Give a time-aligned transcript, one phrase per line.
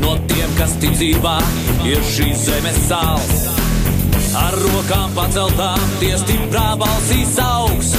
[0.00, 1.36] No tiem, kas ticībā
[1.88, 3.44] ir šīs zemes sāls.
[4.38, 7.94] Ar rokām paceltām, tie stiprā balsīs augs.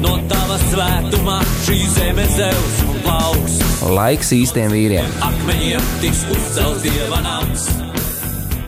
[0.00, 3.58] No tava svētumā šī zeme zeus un plauks.
[3.90, 5.10] Laiks īstiem vīriem.
[5.26, 7.66] Akmeņiem tiks uzcelts dieva nams.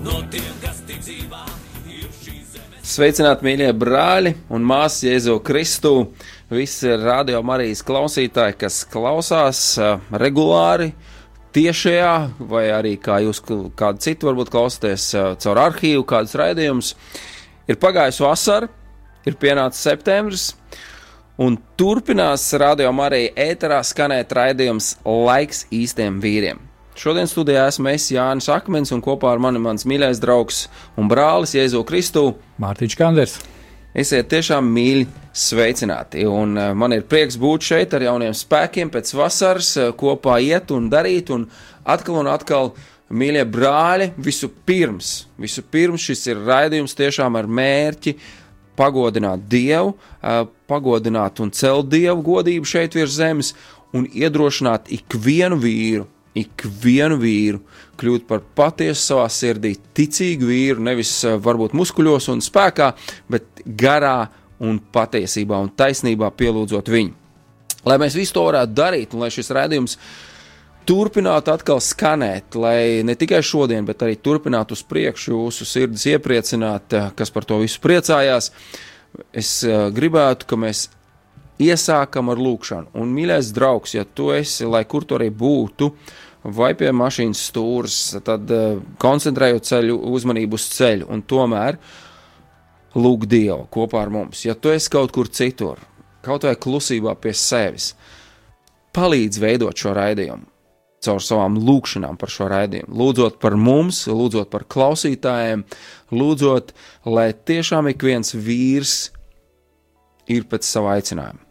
[0.04, 0.82] No tiem, kas
[2.20, 2.84] šīs zemes.
[2.92, 5.94] Sveicināti, mīļie brāļi un māsas Jēzu Kristu.
[6.52, 10.90] Visi radio Marijas klausītāji, kas klausās uh, regulāri,
[11.54, 12.12] tiešajā,
[12.50, 16.94] vai arī kā jūs kādu citu varbūt klausāties uh, caur arhīvu, kādus raidījumus.
[17.70, 18.68] Ir pagājusi vasara,
[19.28, 20.50] ir pienācis septembris,
[21.42, 26.60] un turpinās radio Marija ēterā skanēt raidījums Laiks īstiem vīriem.
[26.98, 30.66] Šodien studijā esmu es Jānis Akmens un kopā ar mani mans mīļais draugs
[31.00, 32.26] un brālis Jēzu Kristu.
[32.60, 33.38] Mārtiņš Kanders.
[33.96, 36.26] Esiet tiešām mīļi sveicināti.
[36.28, 40.72] Un uh, man ir prieks būt šeit ar jauniem spēkiem pēc vasaras, uh, kopā iet
[40.74, 41.32] un darīt.
[41.32, 41.48] Un
[41.88, 42.72] atkal un atkal,
[43.12, 48.16] mīļie brāļi, visu pirms, visu pirms šis ir raidījums tiešām ar mērķi
[48.76, 53.52] pagodināt Dievu, uh, pagodināt un celt Dievu godību šeit virs zemes
[53.96, 57.60] un iedrošināt ikvienu vīru, ikvienu vīru
[58.00, 61.12] kļūt par patiesu savā sirdī, ticīgu vīru, nevis
[61.44, 62.92] varbūt muskuļos un spēkā,
[63.32, 64.30] bet garā
[64.62, 67.18] un patiesībā un taisnībā pielūdzot viņu.
[67.88, 69.96] Lai mēs visu to varētu darīt, un lai šis redzējums
[70.86, 76.94] turpinātu atkal skanēt, lai ne tikai šodien, bet arī turpinātu uz priekšu jūsu sirdis iepriecināt,
[77.18, 78.52] kas par to visu priecājās,
[79.34, 80.88] es eh, gribētu, ka mēs
[81.62, 82.92] iesākam ar lūkšanu.
[82.98, 85.90] Un, mīļais draugs, ja tu esi, lai kur tu arī būtu,
[86.42, 91.78] vai pie mašīnas stūres, tad uh, koncentrējot ceļu, uzmanību uz ceļu, un tomēr
[92.98, 94.44] lūg Dievu kopā ar mums.
[94.46, 95.80] Ja tu esi kaut kur citur,
[96.24, 97.92] kaut vai klusībā pie sevis,
[98.96, 100.48] palīdz veidot šo raidījumu.
[101.02, 105.64] Caur savām lūgšanām par šo raidījumu, lūdzot par mums, lūdzot par klausītājiem,
[106.14, 106.70] lūdzot,
[107.10, 109.10] lai tiešām ik viens vīrs
[110.30, 111.42] ir pēc sava aicinājuma.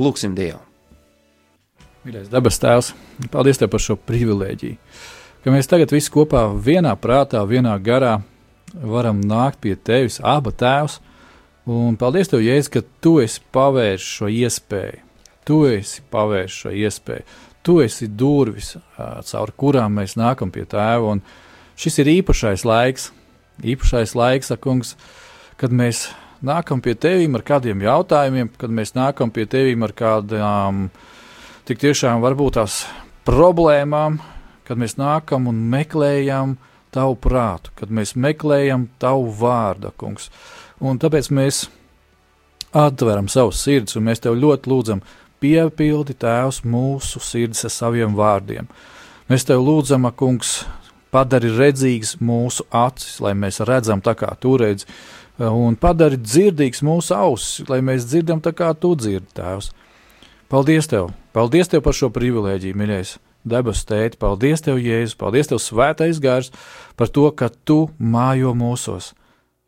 [0.00, 0.62] Lūksim Dievu!
[2.04, 2.90] Mīļais dabas tēvs,
[3.32, 4.76] paldies tev par šo privilēģiju.
[5.44, 8.18] Ka mēs tagad visi kopā, vienā prātā, vienā garā
[8.82, 11.00] varam nākt pie tevis, abi tēvs.
[11.70, 15.00] Un paldies tev, Jēzus, ka tu esi pavērs šo iespēju.
[15.48, 17.24] Tu esi pavērs šo iespēju.
[17.64, 21.14] Tu esi durvis, caur kurām mēs nākam pie tēva.
[21.14, 21.22] Un
[21.80, 23.08] šis ir īpašais laiks,
[23.64, 24.92] īpašais laiks, kungs,
[25.60, 26.10] kad mēs
[26.44, 30.88] nākam pie tevīm ar kādiem jautājumiem, kad mēs nākam pie tevīm ar kādām
[31.64, 32.82] tik tiešām varbūt tās
[33.24, 34.20] problēmām,
[34.68, 36.58] kad mēs nākam un meklējam
[36.94, 40.30] tavu prātu, kad mēs meklējam tavu vārdu, kungs.
[40.84, 41.64] Un tāpēc mēs
[42.74, 45.02] atveram savus sirdis, un mēs tev ļoti lūdzam,
[45.42, 48.70] piepildi tēvs mūsu sirdis ar saviem vārdiem.
[49.30, 50.62] Mēs tev lūdzam, kungs,
[51.14, 54.88] padari redzīgs mūsu acis, lai mēs redzam tā kā tu redzi,
[55.38, 59.70] un padari dzirdīgs mūsu ausis, lai mēs dzirdam tā kā tu dzirdi, tēvs.
[60.50, 61.12] Paldies tev!
[61.34, 63.16] Paldies tev par šo privilēģiju, mīļais!
[63.44, 66.50] Debesu tēti, paldies tev, Jēzus, paldies tev, Svētais Gars,
[66.96, 69.12] par to, ka tu mājo mūsos,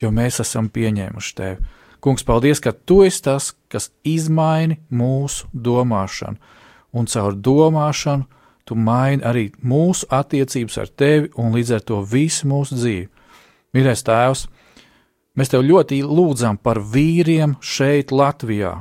[0.01, 1.75] jo mēs esam pieņēmuši tevi.
[2.01, 6.41] Kungs, paldies, ka tu esi tas, kas izmaini mūsu domāšanu,
[6.97, 8.25] un caur domāšanu
[8.67, 13.07] tu maini arī mūsu attiecības ar tevi un līdz ar to visu mūsu dzīvi.
[13.77, 14.47] Mīļais Tēvs,
[15.37, 18.81] mēs tev ļoti lūdzam par vīriem šeit, Latvijā,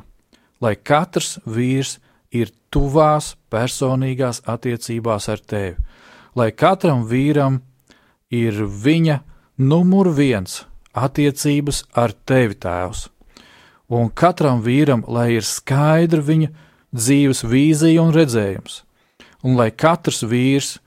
[0.63, 1.99] lai katrs vīrs
[2.35, 5.75] ir tuvās personīgās attiecībās ar tevi,
[6.35, 7.61] lai katram vīram
[8.33, 9.19] ir viņa
[9.57, 10.63] numur viens
[10.95, 13.09] attiecības ar tevi, Tēvs.
[13.91, 16.49] Un katram vīram, lai ir skaidra viņa
[16.95, 18.81] dzīves vīzija un redzējums,
[19.45, 20.77] un lai katrs vīrs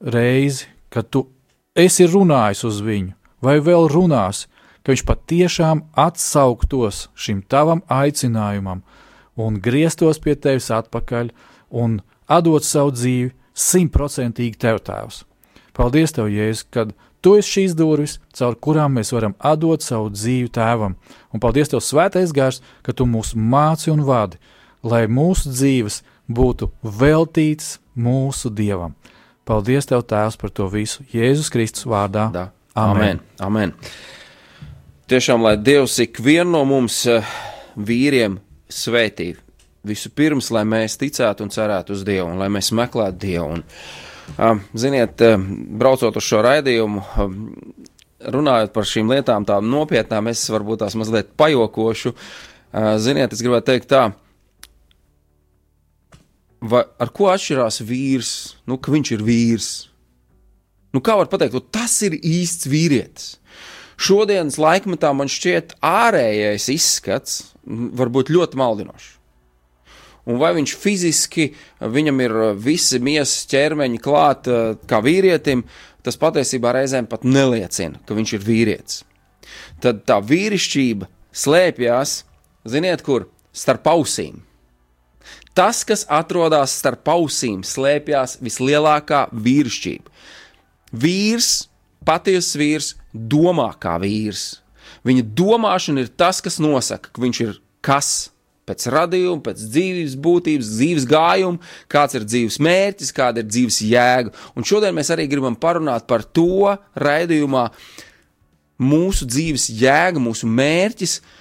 [0.00, 1.26] reizi, kad tu
[1.74, 4.46] esi runājis uz viņu, vai vēl runās,
[4.82, 8.84] ka viņš patiešām atsauktos šim tavam aicinājumam
[9.36, 11.30] un grieztos pie tevis atpakaļ
[11.70, 12.00] un
[12.30, 15.24] atdot savu dzīvi simtprocentīgi tev tēvs.
[15.76, 20.48] Paldies tev, Jēzus, kad Tu esi šīs durvis, caur kurām mēs varam atdot savu dzīvi
[20.56, 20.94] tēvam.
[21.34, 24.40] Un paldies Tev, Svētais Gars, ka Tu mūs māci un vadi,
[24.80, 26.00] lai mūsu dzīves
[26.32, 28.96] būtu veltītas mūsu dievam.
[29.44, 32.30] Paldies, Tev, Tēvs, par to visu Jēzus Kristus vārdā.
[32.32, 32.46] Da.
[32.78, 33.20] Amen.
[33.42, 33.74] Amen.
[35.10, 37.26] Tiešām, lai Dievs ikvienu no mums eh,
[37.76, 38.38] vīriem
[38.72, 39.32] svētī.
[39.86, 43.58] Vispirms, lai mēs ticētu un cerētu uz Dievu, un lai mēs meklētu Dievu.
[43.58, 45.22] Un, ziniet,
[45.80, 47.38] braucot uz šo raidījumu, um,
[48.20, 52.12] runājot par šīm lietām, tām nopietnām, es varbūt tās mazliet pajokošu.
[53.02, 54.02] Ziniet, es gribētu teikt tā,
[56.60, 58.32] vai, ar ko atšķirās vīrs,
[58.68, 59.70] nu, ka viņš ir vīrs.
[60.94, 63.36] Nu, kā var pateikt, tas ir īsts vīrietis.
[64.00, 67.40] Šodienas laikmetā man šķiet, ārējais izskats
[67.96, 69.16] var būt ļoti maldinošs.
[70.28, 71.46] Un vai viņš fiziski,
[71.80, 74.50] viņam ir visi miesas ķermeņi klāt
[74.90, 75.64] kā vīrietim,
[76.04, 79.00] tas patiesībā reizēm pat neliecina, ka viņš ir vīrietis.
[79.80, 82.20] Tad tā vīrišķība slēpjas,
[82.68, 83.28] ziniet, kur?
[83.56, 84.44] Starp ausīm.
[85.56, 90.12] Tas, kas atrodas starp ausīm, slēpjas vislielākā vīrišķība.
[90.94, 91.50] Vīrs,
[92.06, 94.60] patiesas vīrs, domā kā vīrs.
[95.06, 98.30] Viņa domāšana ir tas, kas nosaka, ka viņš ir kas
[98.68, 104.34] pēc radījuma, pēc dzīves būtības, dzīves gājuma, kāds ir dzīves mērķis, kāda ir dzīves jēga.
[104.54, 107.66] Un šodien mēs arī gribam parunāt par to raidījumā,
[108.80, 111.39] mūsu dzīves jēga, mūsu mērķis, uh,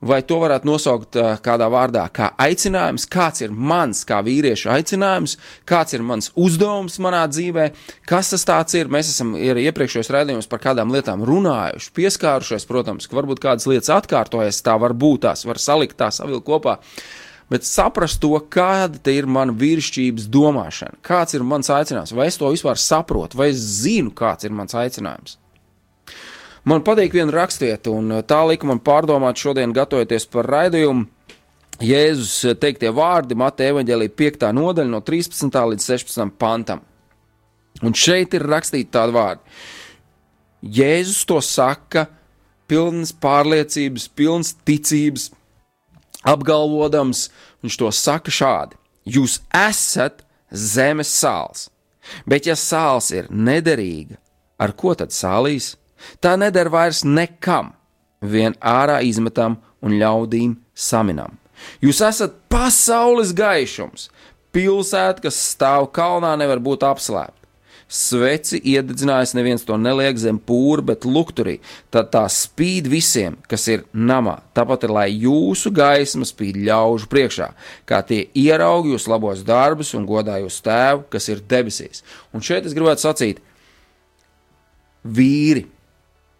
[0.00, 5.36] vai to varētu nosaukt uh, kādā vārdā, kā aicinājums, kāds ir mans, kā vīrieša aicinājums,
[5.68, 7.70] kāds ir mans uzdevums manā dzīvē,
[8.08, 8.90] kas tas ir.
[8.92, 14.62] Mēs esam iepriekšējos raidījumos par kādām lietām runājuši, pieskārušies, protams, ka varbūt kādas lietas atkārtojas,
[14.64, 16.78] tā var būt, tās var salikt, tā savilkt kopā.
[17.50, 22.52] Bet saprast to, kāda ir mana vīrišķības domāšana, kāds ir mans aicinājums, vai es to
[22.52, 25.39] vispār saprotu, vai es zinu, kāds ir mans aicinājums.
[26.68, 31.06] Man patīk viena rakstieta, un uh, tā lika man pārdomāt šodien, gatavoties par raidījumu.
[31.80, 34.48] Jēzus uh, teiktie vārdi Mateja evaņģēlīja 5.
[34.58, 35.60] nodaļa no 13.
[35.72, 36.34] līdz 16.
[36.40, 36.84] pantam.
[37.80, 39.40] Un šeit ir rakstīti tādi vārdi.
[40.60, 42.04] Jēzus to saka,
[42.68, 45.30] pilns pārliecības, pilns ticības,
[46.28, 47.30] apgalvodams,
[47.64, 48.76] viņš to saka šādi:
[49.08, 50.20] Jūs esat
[50.52, 51.70] zemes sāls,
[52.28, 54.20] bet ja sāls ir nederīga,
[54.60, 55.78] ar ko tad sālīs?
[56.20, 57.72] Tā neder vairs nekam,
[58.20, 61.36] vien ārā izmetam un ļaudīm saminam.
[61.84, 64.08] Jūs esat pasaules gaišums,
[64.54, 67.36] pilsēta, kas stāv kalnā, nevar būt apslēpta.
[67.90, 71.56] Sveci iededzinājis, neviens to neliek zem pūra, bet lukturī.
[71.90, 74.36] Tad tā spīd visiem, kas ir namā.
[74.54, 77.48] Tāpat ir, lai jūsu gaisma spīd ļaužu priekšā,
[77.90, 82.04] kā tie ieraug jūs labos darbus un godā jūs tēvu, kas ir debesīs.
[82.30, 83.42] Un šeit es gribētu sacīt,
[85.02, 85.66] vīri,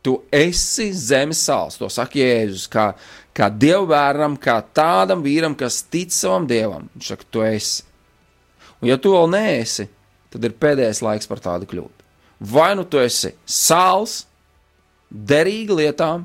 [0.01, 2.87] Tu esi zemes sāls, to saka Jēzus, kā,
[3.37, 6.89] kā dievbērnam, kā tādam vīram, kas tic savam dievam.
[6.95, 7.85] Viņš saka, tu esi.
[8.81, 9.85] Un ja tu vēl neesi,
[10.33, 12.07] tad ir pēdējais laiks par tādu kļūt.
[12.41, 14.23] Vai nu tu esi sāls,
[15.11, 16.25] derīga lietām,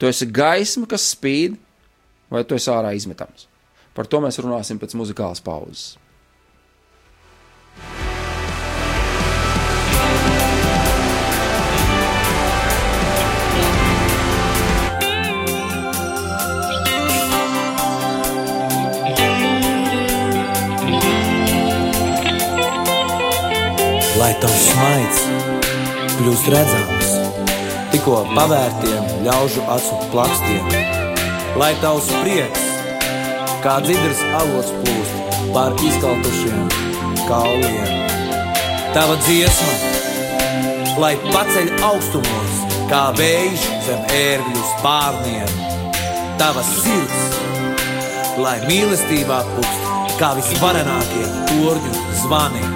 [0.00, 1.58] tu esi gaisma, kas spīd,
[2.32, 3.44] vai tu esi ārā izmetams.
[3.96, 5.94] Par to mēs runāsim pēc muzikālas pauzes.
[24.26, 25.18] Lai tavs smaids
[26.16, 27.10] kļūst redzams,
[27.92, 30.72] tikko pavērtiem ļaužu acu plakstiem,
[31.60, 32.64] lai tavs prieks,
[33.62, 36.64] kā dzidrs avots plūst pār izkaltušiem
[37.28, 37.92] kauliem.
[38.96, 39.76] Tava dziesma,
[41.04, 42.56] lai paceļ augstumos,
[42.90, 45.60] kā vējš zem ērgļu spārniem,
[46.40, 47.38] tava sirds,
[48.42, 52.75] lai mīlestībā pukst, kā visvarenākie torņu zvani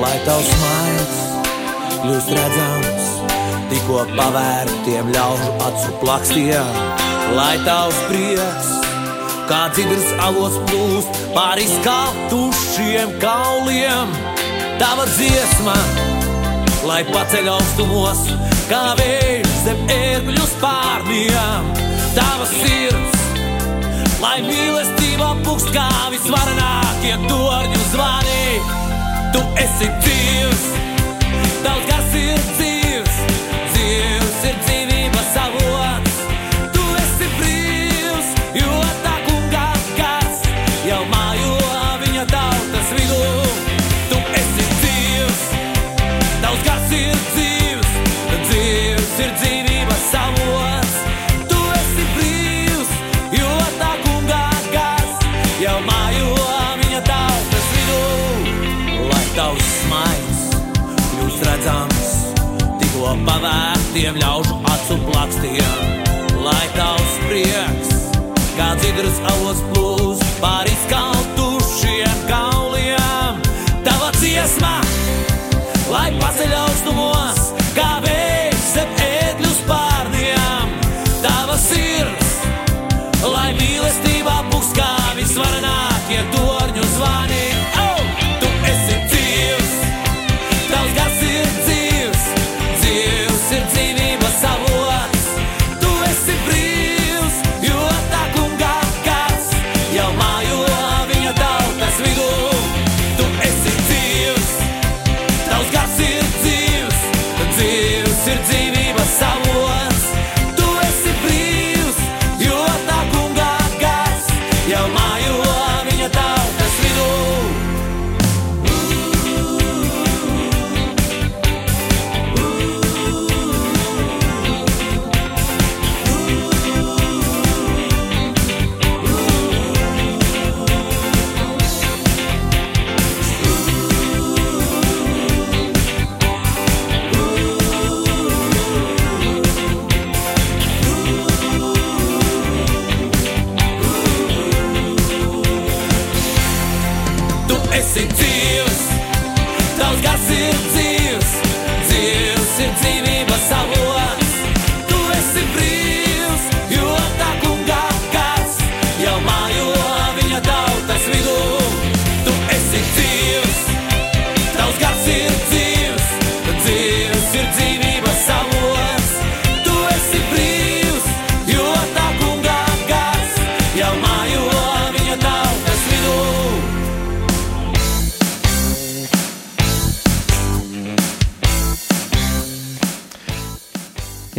[0.00, 1.20] lai tavs maigs
[2.04, 3.04] kļūst redzams,
[3.70, 6.74] tikko pavērtiem ļaužu acu plakstiem,
[7.36, 8.68] lai tavs prieks,
[9.48, 14.12] kā dzidrs avots plūst pāri skatušiem kauliem,
[14.82, 15.78] tava dziesma,
[16.90, 18.22] lai paceļ augstumos,
[18.68, 21.74] kā vējš zem ērgļu spārniem,
[22.18, 23.28] tava sirds,
[24.20, 28.73] lai mīlestība pukst kā visvarenākie torņu zvani.
[29.34, 30.60] Tu esi dzīvs,
[31.64, 33.20] tavs gars ir dzīvs,
[33.74, 34.93] dzīvs ir dzīvības
[63.14, 65.74] tikko pavērtiem ļaužu acu plakstiem,
[66.42, 67.90] lai tavs prieks,
[68.56, 73.40] kā dzidras avos plūs pāri skaltušiem kauliem,
[73.84, 74.80] tava dziesma,
[75.90, 77.43] lai paceļ augstumos,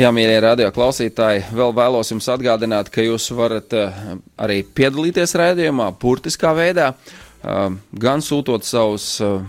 [0.06, 3.96] Jā, mīļie radio klausītāji, vēl vēlos jums atgādināt, ka jūs varat uh,
[4.38, 9.40] arī piedalīties raidījumā, burtiskā veidā, uh, gan sūtot savus uh,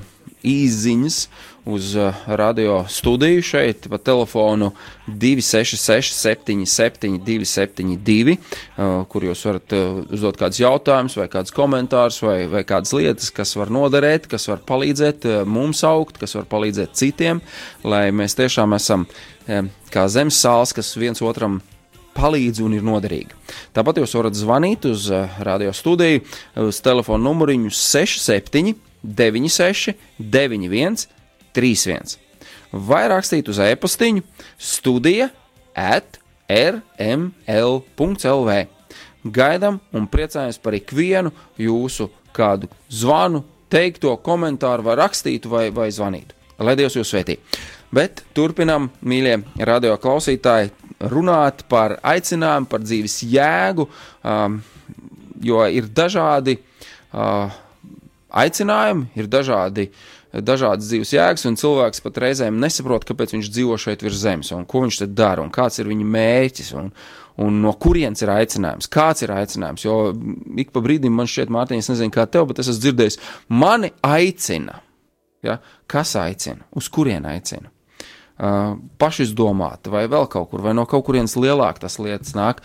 [0.41, 1.19] īsiņas
[1.67, 4.71] uz uh, radio studiju šeit pa telefonu
[5.07, 12.39] 266, 77, 272, uh, kur jūs varat uh, uzdot kādus jautājumus, vai kādus komentārus, vai,
[12.51, 16.95] vai kādas lietas, kas var noderēt, kas var palīdzēt uh, mums augt, kas var palīdzēt
[16.95, 17.43] citiem,
[17.85, 19.09] lai mēs tiešām esam
[19.95, 21.61] kā zemes sāls, kas viens otram
[22.17, 23.35] palīdz un ir noderīgi.
[23.77, 25.07] Tāpat jūs varat zvanīt uz
[25.47, 26.23] radio studiju
[26.67, 28.75] uz telefona numuriņu 67
[29.07, 31.07] 96 91
[31.57, 32.21] 31
[32.73, 34.23] vai rakstīt uz e-pastiņu
[34.59, 35.29] studija
[35.77, 36.19] at
[36.51, 37.31] rml.lv.
[39.27, 46.37] Gaidām un priecājamies par ikvienu jūsu kādu zvanu, teikto komentāru, vai rakstītu, vai, vai zvanītu.
[46.63, 47.39] Lai Dievs jūs svētī.
[47.93, 50.71] Bet turpinām, mīļie radio klausītāji,
[51.11, 53.89] runāt par aicinājumu, par dzīves jēgu,
[54.23, 54.61] um,
[55.43, 57.51] jo ir dažādi uh,
[58.31, 59.91] aicinājumi, ir dažādi,
[60.45, 64.67] dažādas dzīves jēgas, un cilvēks pat reizēm nesaprot, kāpēc viņš dzīvo šeit virs zemes, un
[64.69, 66.91] ko viņš te dara, un kāds ir viņa mērķis, un,
[67.43, 69.87] un no kurienes ir aicinājums, kāds ir aicinājums.
[69.87, 70.01] Jo
[70.61, 73.21] ik pa brīdim man šķiet, Mārtiņ, es nezinu, kā tev, bet es esmu dzirdējis,
[73.63, 74.81] mani aicina.
[75.47, 75.61] Ja?
[75.91, 76.67] Kas aicina?
[76.77, 77.71] Uz kurien aicina?
[78.37, 82.61] Uh, pašizdomāti, vai vēl kaut kur, vai no kaut kurienes lielāk tas lietas nāk.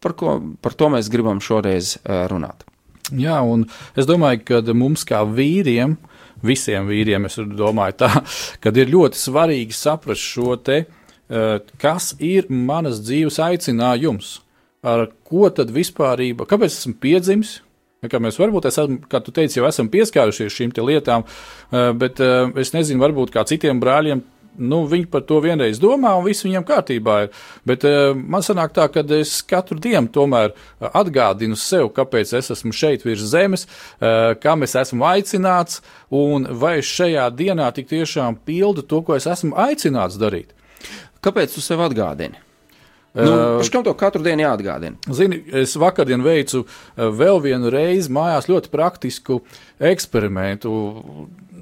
[0.00, 2.64] Par, ko, par to mēs gribam šoreiz uh, runāt.
[3.10, 3.66] Jā, un
[3.98, 5.98] es domāju, ka mums kā vīriem,
[6.46, 8.10] visiem vīriem, es domāju, tā,
[8.64, 14.38] kad ir ļoti svarīgi saprast šo te, eh, kas ir manas dzīves aicinājums,
[14.86, 17.58] ar ko tad vispārība, kāpēc esmu piedzimis.
[18.00, 22.48] Kā mēs varbūt, esam, kā tu teici, jau esam pieskārušies šīm lietām, eh, bet eh,
[22.62, 24.22] es nezinu, varbūt kā citiem brāļiem
[24.58, 27.30] nu, viņi par to vienreiz domā, un viss viņiem kārtībā ir.
[27.68, 30.54] Bet uh, man sanāk tā, ka es katru dienu tomēr
[30.90, 35.80] atgādinu sev, kāpēc es esmu šeit virs zemes, uh, kam es esmu aicināts,
[36.10, 40.54] un vai es šajā dienā tik tiešām pildu to, ko es esmu aicināts darīt.
[41.24, 42.40] Kāpēc tu sev atgādini?
[43.14, 44.94] Nu, uh, kam to katru dienu jāatgādina?
[45.10, 46.62] Zini, es vakardien veicu
[46.94, 49.40] vēl vienu reizi mājās ļoti praktisku
[49.82, 50.70] eksperimentu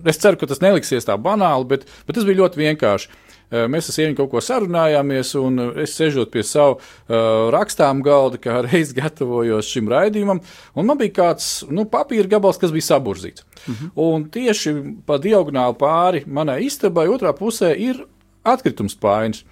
[0.08, 3.24] es ceru, ka tas neliksies tā banāli, bet, bet tas bija ļoti vienkārši.
[3.48, 8.58] Mēs ar sievieti kaut ko sarunājāmies, un es sēžot pie savu uh, rakstām galda, kā
[8.66, 10.42] reiz gatavojos šim raidījumam,
[10.76, 13.46] un man bija kāds nu, papīra gabals, kas bija saburzīts.
[13.64, 13.90] Uh -huh.
[14.04, 14.74] Un tieši
[15.06, 18.04] pa diagonāli pāri manai istabai otrā pusē ir
[18.44, 19.44] atkritums paiņas.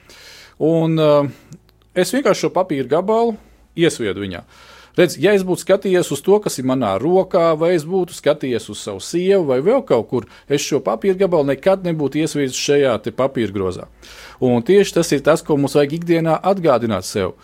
[0.58, 1.28] Un uh,
[1.94, 3.36] es vienkārši šo papīra gabalu
[3.76, 4.42] iesviedu viņā.
[4.96, 8.70] Redz, ja es būtu skatījies uz to, kas ir manā rokā, vai es būtu skatījies
[8.72, 12.94] uz savu sievu, vai vēl kaut kur, es šo papīra gabalu nekad nebūtu iesvīdis šajā
[13.18, 13.90] papīra grozā.
[14.40, 17.36] Un tieši tas ir tas, ko mums vajag ikdienā atgādināt sev.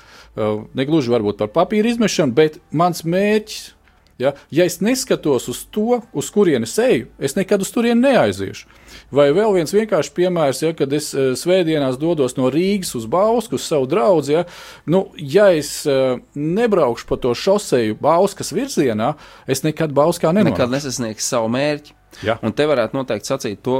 [0.72, 3.74] Negluži varbūt par papīra izmešanu, bet mans mērķis
[4.18, 8.68] Ja, ja es neskatos uz to, uz kurienes eju, es nekad uz turieni neaiziešu.
[9.12, 13.56] Vai vēl viens vienkāršs piemērs, ja, kad es uh, svētdienās dodos no Rīgas uz Bausku,
[13.60, 14.28] uz savu draugu.
[14.32, 14.44] Ja,
[14.86, 19.14] nu, ja es uh, nebraukšu pa to šoseju Bauskas virzienā,
[19.48, 20.52] es nekad Bauskā nenonākšu.
[20.52, 21.98] Nekad nesasniegšu savu mērķi.
[22.20, 22.36] Ja.
[22.44, 23.78] Un te varētu noteikti sacīt to,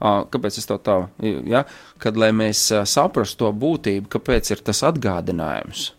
[0.00, 1.66] kāpēc es to tā, ja,
[2.00, 5.90] kad lai mēs saprastu to būtību, kāpēc ir tas atgādinājums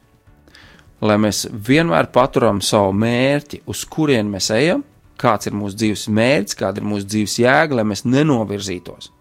[1.01, 4.83] lai mēs vienmēr paturam savu mērķi, uz kurien mēs ejam,
[5.21, 9.11] kāds ir mūsu dzīves mērķis, kāda ir mūsu dzīves jēga, lai mēs nenovirzītos.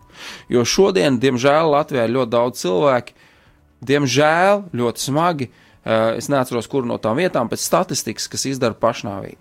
[0.53, 3.15] Jo šodien, diemžēl, Latvijā ir ļoti daudz cilvēku,
[3.89, 5.49] diemžēl, ļoti smagi.
[6.21, 9.41] Es neatceros, kuru no tām vietām, pēc statistikas, kas izdara pašnāvību.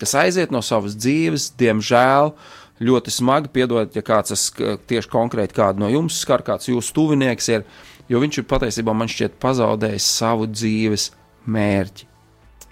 [0.00, 2.32] Kas aiziet no savas dzīves, diemžēl,
[2.80, 3.52] ļoti smagi.
[3.52, 4.48] Piedodiet, ja kāds
[4.88, 7.66] tieši konkrēti kādu no jums skar, kāds jūsu tuvinieks ir,
[8.08, 11.10] jo viņš ir patiesībā man šķiet pazaudējis savu dzīves
[11.48, 12.08] mērķi.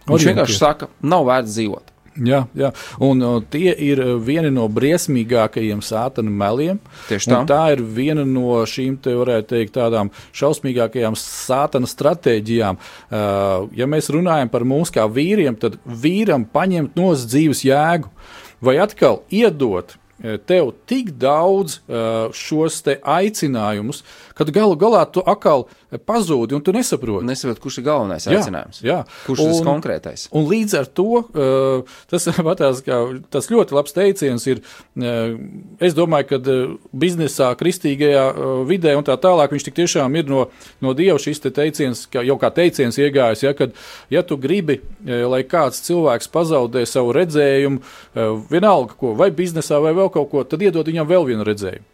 [0.06, 1.92] Viņš vienkārši saka, nav vērts dzīvot.
[2.24, 2.70] Jā, jā.
[3.04, 6.78] Un uh, tie ir vieni no briesmīgākajiem sātana meliem.
[7.10, 7.40] Tieši tā.
[7.48, 12.80] Tā ir viena no šīm, te varētu teikt, tādām šausmīgākajām sātana stratēģijām.
[12.80, 18.12] Uh, ja mēs runājam par mums kā vīriem, tad vīram paņemt no dzīves jēgu
[18.64, 19.98] vai atkal iedot
[20.48, 24.02] tev tik daudz uh, šos aicinājumus,
[24.36, 25.66] kad galu galā tu atkal
[26.06, 27.26] pazūdi un tu nesaproti.
[27.28, 28.80] Nesaproti, kurš ir galvenais jā, aicinājums.
[28.84, 30.26] Jā, kurš ir tas konkrētais.
[30.36, 31.22] Un līdz ar to
[32.10, 32.82] tas, patās,
[33.32, 34.62] tas ļoti labs teiciens ir.
[35.82, 36.56] Es domāju, ka
[36.96, 38.24] biznesā, kristīgajā
[38.68, 40.46] vidē un tā tālāk viņš tik tiešām ir no,
[40.84, 43.76] no Dieva šis te teiciens, jau kā teiciens iegājis, ja, kad
[44.12, 47.82] ja tu gribi, lai kāds cilvēks pazaudē savu redzējumu,
[48.50, 51.84] vienalga ko, vai biznesā, vai vēl vēl kaut ko, tad iedod viņam vēl vienu redzējumu.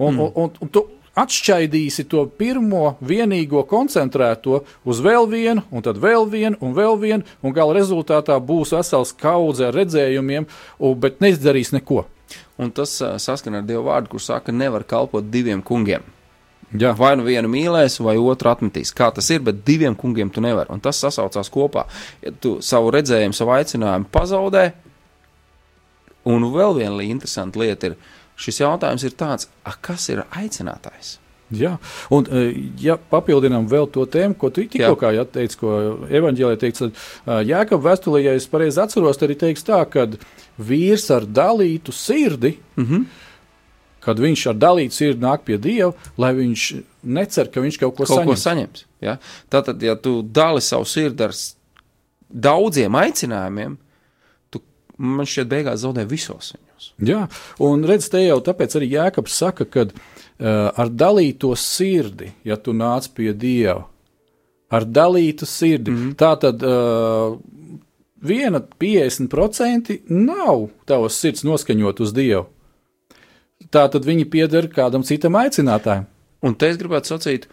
[0.00, 0.20] Un, mm.
[0.20, 0.86] un, un, un tu
[1.20, 7.26] atšķaidīsi to pirmo, vienīgo koncentrēto uz vēl vienu, un tad vēl vienu, un vēl vienu,
[7.42, 10.46] un gala rezultātā būs vesels kaudze ar redzējumiem,
[10.78, 12.06] un, bet neizdarīs neko.
[12.60, 16.04] Un tas saskana ar Dievu vārdu, kur saka, nevar kalpot diviem kungiem.
[16.70, 16.92] Jā.
[16.94, 18.92] Vai nu vienu mīlēs, vai otru atmetīs.
[18.94, 20.70] Kā tas ir, bet diviem kungiem tu nevari.
[20.70, 21.88] Un tas sasaucās kopā.
[22.22, 24.68] Ja tu savu redzējumu, savu aicinājumu pazaudē,
[26.28, 27.96] Un vēl viena interesanta lieta ir,
[28.40, 31.18] šis jautājums ir tāds, a, kas ir aicinātājs?
[31.50, 31.72] Jā,
[32.14, 32.42] un e,
[32.78, 35.72] ja papildinām vēl to tēmu, ko tu tikko kā teici, ko
[36.06, 40.06] evanģēlē teiks, tad e, Jēkab vēstulē, ja es pareizi atceros, tad arī teiks tā, ka
[40.62, 43.08] vīrs ar dalītu sirdi, mm -hmm.
[44.06, 46.68] kad viņš ar dalītu sirdi nāk pie Dieva, lai viņš
[47.02, 48.30] necer, ka viņš kaut ko kaut saņems.
[48.30, 49.18] Ko saņems ja?
[49.50, 51.34] Tātad, ja tu dali savu sirdi ar
[52.28, 53.76] daudziem aicinājumiem,
[55.00, 56.88] man šķiet, beigās zaudē visos viņos.
[57.08, 57.24] Jā,
[57.64, 59.94] un redz, te jau tāpēc arī Jēkabs saka, ka uh,
[60.76, 63.86] ar dalīto sirdi, ja tu nāc pie Dieva,
[64.70, 66.14] ar dalītu sirdi, mm -hmm.
[66.20, 67.38] tā tad uh,
[68.22, 72.46] viena 50% nav tavas sirds noskaņot uz Dievu.
[73.70, 76.04] Tā tad viņi pieder kādam citam aicinātājam.
[76.42, 77.48] Un te es gribētu sacīt,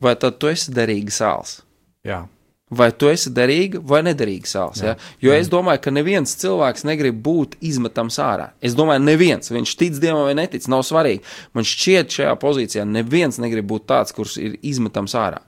[0.00, 1.62] vai tad tu esi derīgs sāls?
[2.04, 2.28] Jā
[2.70, 4.82] vai tu esi derīga vai nederīga sāls.
[4.84, 4.94] Ja?
[5.22, 5.40] Jo jā.
[5.42, 8.50] es domāju, ka neviens cilvēks negrib būt izmetams ārā.
[8.62, 11.24] Es domāju, neviens, viņš tic dievam vai netic, nav svarīgi.
[11.56, 15.42] Man šķiet, šajā pozīcijā neviens negrib būt tāds, kurš ir izmetams ārā,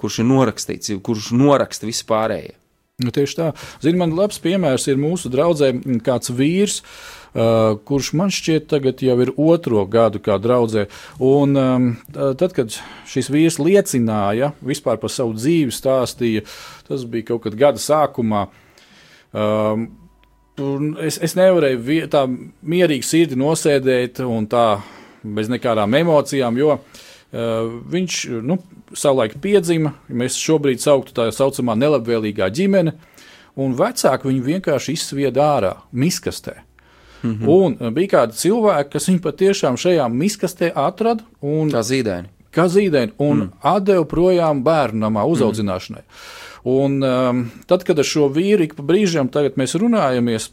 [0.00, 2.56] kurš ir norakstīts, kurš noraksta vispārējie.
[3.02, 3.46] Nu, tieši tā.
[3.82, 5.72] Zini, man labs piemērs ir mūsu draudzē
[6.06, 10.84] kāds vīrs, uh, kurš man šķiet tagad jau ir otro gadu kā draudzē.
[11.18, 12.76] Un um, tad, kad
[13.10, 16.44] šis vīrs liecināja vispār par savu dzīvi, stāstīja,
[16.86, 18.44] tas bija kaut kad gada sākumā.
[19.34, 19.88] Um,
[21.02, 24.68] es, es nevarēju tā mierīgi sirdi nosēdēt un tā
[25.26, 27.03] bez nekādām emocijām, jo uh,
[27.34, 28.58] viņš nu,
[28.94, 32.94] savulaik piedzima, mēs šobrīd sauktu tā saucamā nelabvēlīgā ģimene,
[33.60, 36.60] un vecāki viņu vienkārši izsvieda ārā, miskastē.
[37.22, 37.48] Mm -hmm.
[37.48, 41.24] Un eh, bija kādi cilvēki, kas viņu patiešām šajā miskastē atrada.
[41.40, 42.28] Un, kā zīdaini.
[42.52, 43.50] Kā zīdaini, un mm.
[43.62, 46.02] atdeva projām bērnamā uzaudzināšanai.
[46.02, 46.70] Mm.
[46.70, 50.50] Un, um, tad, kad ar šo vīru ik pa brīžiem mēs runājamies,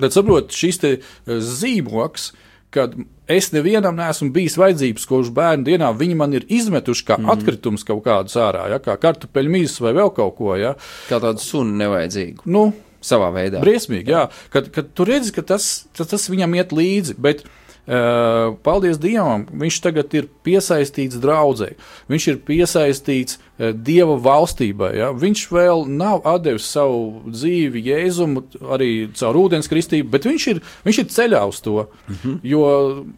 [0.00, 0.80] tad saprotu, šis
[1.26, 2.38] zīmoks uh,
[2.74, 2.94] kad
[3.30, 7.32] es nevienam neesmu bijis vajadzības, uz bērnu dienā viņi man ir izmetuši kā mm -hmm.
[7.32, 10.56] atkritums kaut kādus ārā, ja, kā kartupeļu mīsas vai vēl kaut ko.
[10.56, 10.74] Ja.
[11.08, 12.42] Kā tādu sunu nevajadzīgu.
[12.44, 12.72] Nu,
[13.04, 13.60] Savā veidā.
[13.60, 14.28] Briesmīgi, jā.
[14.50, 17.14] Kad, kad tu redzi, ka tas, tas, tas viņam iet līdzi.
[17.18, 17.44] Bet,
[17.84, 21.74] Uh, paldies Dievam, viņš tagad ir piesaistīts draudzē.
[22.08, 24.90] Viņš ir piesaistīts Dieva valstībai.
[24.98, 25.12] Ja?
[25.14, 28.42] Viņš vēl nav devis savu dzīvi Jēzumu
[28.74, 31.84] arī caur ūdens kristību, bet viņš ir, viņš ir ceļā uz to.
[32.08, 32.40] Mm -hmm.
[32.42, 32.64] Jo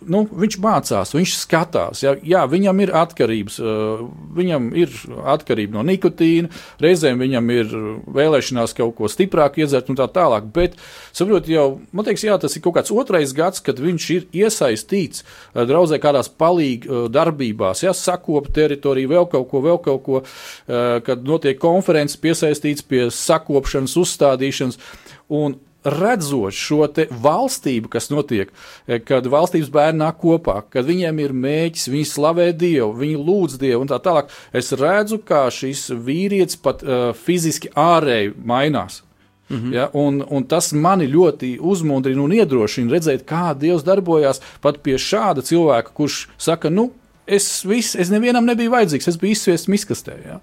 [0.04, 2.02] nu, viņš mācās, viņš skatās.
[2.04, 2.12] Ja?
[2.22, 4.04] Jā, viņam ir atkarības, eh,
[4.36, 4.92] viņam ir
[5.24, 7.66] atkarība no nikotīna, reizēm viņam ir
[8.04, 10.52] vēlēšanās kaut ko stiprāk iedzert un tā tālāk.
[10.52, 10.76] Bet,
[11.12, 15.24] saprot, jau, man liekas, jā, tas ir kaut kāds otrais gads, kad viņš ir iesaistīts
[15.24, 17.92] eh, draudzē kādās palīga darbībās, ja?
[17.92, 20.25] sakopa teritoriju, vēl kaut ko, vēl kaut ko Eh,
[20.66, 24.80] kad notiek konferences piesaistīts pie sakopšanas, uzstādīšanas.
[25.28, 26.86] Un redzot šo
[27.22, 28.50] valstību, kas notiek,
[28.86, 33.58] eh, kad valstības bērni nāk kopā, kad viņiem ir mēģis, viņi slavē Dievu, viņi lūdz
[33.58, 39.02] Dievu un tā tālāk, es redzu, kā šis vīrietis pat uh, fiziski ārēji mainās.
[39.48, 39.74] Mm -hmm.
[39.74, 44.98] ja, un, un tas mani ļoti uzmundrina un iedrošina redzēt, kā Dievs darbojas pat pie
[44.98, 46.90] šāda cilvēka, kurš saka, nu,
[47.26, 50.16] es, vis, es nevienam nebiju vajadzīgs, es biju izsviests miskastē.
[50.24, 50.38] Ja.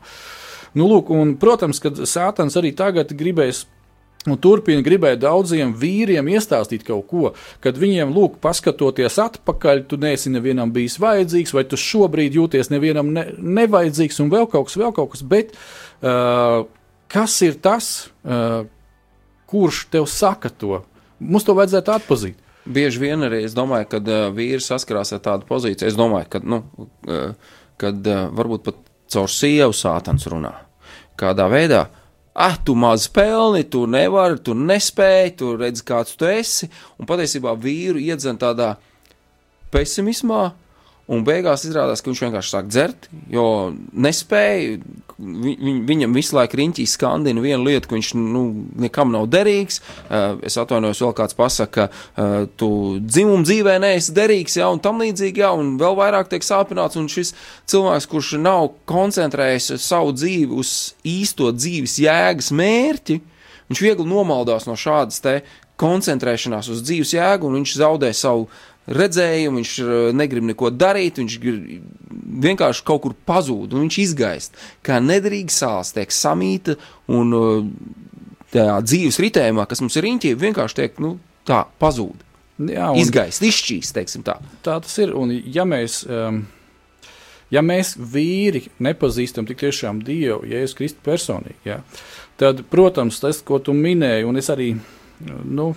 [0.77, 3.65] Nu, lūk, un, protams, ka Sātans arī tagad gribēs.
[4.23, 7.31] Un turpina gribēt daudziem vīriem iestāstīt kaut ko,
[7.63, 13.09] kad viņiem, lūk, paskatoties atpakaļ, tu neesi nevienam bijis vajadzīgs, vai tu šobrīd jūties nevienam
[13.11, 15.25] ne, nevajadzīgs, un vēl kaut kas, vēl kaut kas.
[15.27, 15.51] Bet
[15.99, 16.63] uh,
[17.11, 17.89] kas ir tas,
[18.23, 18.63] uh,
[19.51, 20.79] kurš tev saka to?
[21.19, 22.39] Mums to vajadzētu atpazīt.
[22.63, 25.89] Bieži vien arī es domāju, ka uh, vīrs saskarās ar tādu pozīciju.
[25.89, 26.61] Es domāju, ka nu,
[27.09, 28.79] uh, kad, uh, varbūt pat
[29.11, 30.53] caur sievu sātans runā.
[31.19, 31.83] Kādā veidā,
[32.33, 36.69] ah, tu maz pelni, tu nevari, tu nespēji, tu redzi, kāds tu esi.
[36.97, 38.73] Un patiesībā vīru iedzen tādā
[39.73, 40.53] pesimismā,
[41.11, 43.45] Un beigās izrādās, ka viņš vienkārši sāk dzert, jo
[43.91, 44.77] nespēja.
[45.23, 45.53] Vi,
[45.87, 48.43] viņam visu laiku riņķī skandina vienu lietu, ka viņš nu,
[48.81, 49.81] nekam nav derīgs.
[50.07, 52.69] Uh, es atvainojos, vēl kāds pasaka, ka uh, tu
[53.03, 56.97] dzimumu dzīvē neesi derīgs, ja, un tam līdzīgi, ja, un vēl vairāk tiek sāpināts.
[56.99, 57.33] Un šis
[57.71, 63.19] cilvēks, kurš nav koncentrējis savu dzīvi uz īsto dzīves jēgas mērķi,
[63.69, 65.41] viņš viegli nomaldās no šādas te
[65.83, 68.47] koncentrēšanās uz dzīves jēgu, un viņš zaudē savu
[68.87, 71.37] redzējumu, viņš uh, negrib neko darīt, viņš
[72.43, 74.57] vienkārši kaut kur pazūd, un viņš izgaist.
[74.85, 76.75] Kā nederīga sāls tiek samīta,
[77.11, 77.69] un uh,
[78.53, 81.15] tajā dzīves ritējumā, kas mums ir riņķī, vienkārši tiek nu,
[81.47, 82.25] tā pazūd.
[82.69, 84.37] Jā, un, izgaist, izšķīst, teiksim tā.
[84.65, 86.03] Tā tas ir, un ja mēs.
[86.09, 86.45] Um...
[87.53, 91.75] Ja mēs vīri nepazīstam tik tiešām Dievu, Jēzus Kristus personīgi, ja,
[92.41, 94.71] tad, protams, tas, ko tu minēji, un es arī
[95.21, 95.67] nu,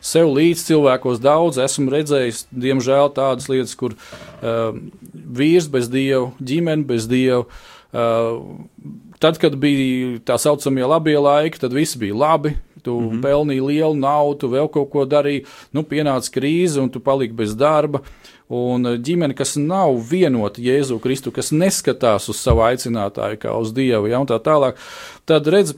[0.00, 4.72] sev līdz cilvēkos daudz esmu redzējis, diemžēl, tādas lietas, kur uh,
[5.12, 7.44] vīrs bez dieva, ģimene bez dieva.
[7.90, 8.40] Uh,
[9.22, 12.56] tad, kad bija tā saucamie labie laiki, tad viss bija labi.
[12.80, 13.22] Tu mm -hmm.
[13.22, 17.54] pelnīji lielu naudu, tu vēl kaut ko darīji, nu, pienāca krīze un tu paliki bez
[17.54, 18.00] darba.
[18.48, 23.72] Un uh, ģimene, kas nav vienota Jēzu Kristu, kas neskatās uz savu aicinātāju kā uz
[23.72, 24.74] Dievu, ja, un tā tālāk,
[25.26, 25.74] tad redz,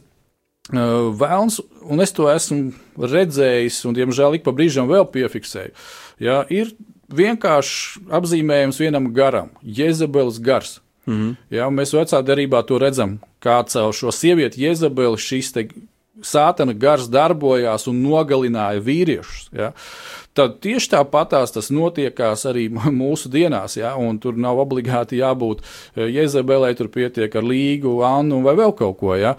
[0.71, 5.73] Vēlns, un es to esmu redzējis, un, diemžēl, ik pa brīžam vēl piefiksēju.
[6.23, 6.71] Ja, ir
[7.13, 10.81] vienkārši apzīmējums vienam garam- Jēzebeles gars.
[11.05, 11.37] Mm -hmm.
[11.51, 15.53] ja, mēs vecā derībā to redzam, kā caur šo sievieti Jēzebeli šis
[16.23, 19.49] sātana gars darbojās un nogalināja vīriešus.
[19.53, 19.73] Ja
[20.37, 22.69] tad tieši tāpatās tas notiekās arī
[23.03, 23.77] mūsu dienās.
[23.81, 23.95] Ja?
[24.23, 29.15] Tur nav obligāti jābūt e, Jēzabelē, tur pietiek ar līgu, Annu vai vēl kaut ko.
[29.19, 29.37] Ja?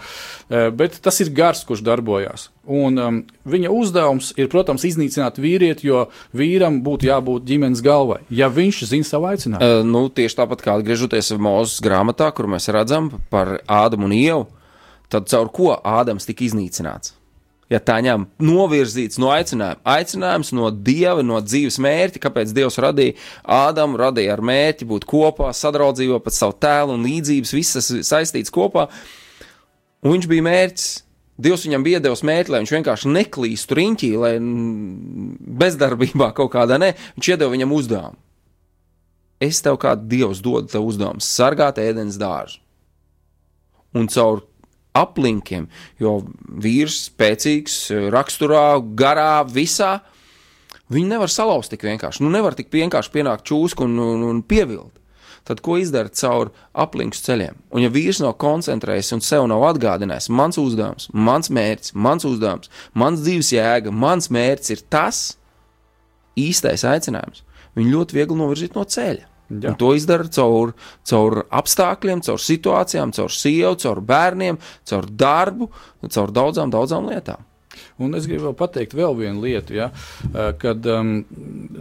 [0.49, 2.49] E, bet tas ir gars, kurš darbojās.
[2.63, 3.17] Un, um,
[3.49, 9.07] viņa uzdevums ir, protams, iznīcināt vīrieti, jo vīram būtu jābūt ģimenes galvai, ja viņš zina
[9.07, 9.81] savu aicinājumu.
[9.83, 14.47] Uh, nu, tieši tāpat kā atgriežoties Mozus grāmatā, kur mēs redzam par Ādamu un Ievu,
[15.11, 17.17] tad caur ko Ādams tika iznīcināts?
[17.71, 23.15] Ja tā ņem novirzīts no aicinājuma, aicinājums no dieva, no dzīves mērķa, kāpēc Dievs radīja
[23.43, 28.89] Ādamu, radīja ar mērķi būt kopā, sadraudzībā pēc savu tēlu un līdzības, visas saistītas kopā.
[30.03, 30.91] Un viņš bija mērķis.
[31.43, 34.33] Dievs viņam bija devis mērķi, lai viņš vienkārši neklīstu riņķī, lai
[35.63, 36.91] bezdarbībā kaut kādā ne.
[37.17, 38.19] Viņš iedeva viņam uzdevumu.
[39.41, 42.61] Es tev kā Dievs dodu tev uzdevumu sargāt ēdienas dārzu.
[43.97, 44.43] Un caur
[44.97, 45.67] aplinkiem,
[46.01, 46.19] jo
[46.63, 47.77] vīrs spēcīgs,
[48.13, 48.65] raksturā,
[48.97, 49.97] garā, visā.
[50.93, 52.21] Viņi nevar salauzt tik vienkārši.
[52.23, 54.99] Nu, nevar tik vienkārši pienākt čūsku un, un, un pievilt.
[55.43, 57.57] Tad ko izdara caur aplinkus ceļiem?
[57.73, 62.71] Un, ja vīrs nav koncentrējies un sev nav atgādinājis, mans uzdevums, mans mērķis, mans uzdevums,
[62.95, 65.23] mans dzīves jēga, mans mērķis ir tas
[66.39, 67.43] īstais aicinājums,
[67.75, 69.32] viņu ļoti viegli novirzīt no ceļa.
[69.49, 69.73] Ja.
[69.73, 70.73] Un to izdara caur,
[71.07, 75.69] caur apstākļiem, caur situācijām, caur sievu, caur bērniem, caur darbu,
[76.09, 77.43] caur daudzām, daudzām lietām.
[78.01, 79.87] Un es gribu pateikt vēl vienu lietu, ja,
[80.61, 81.13] kad um,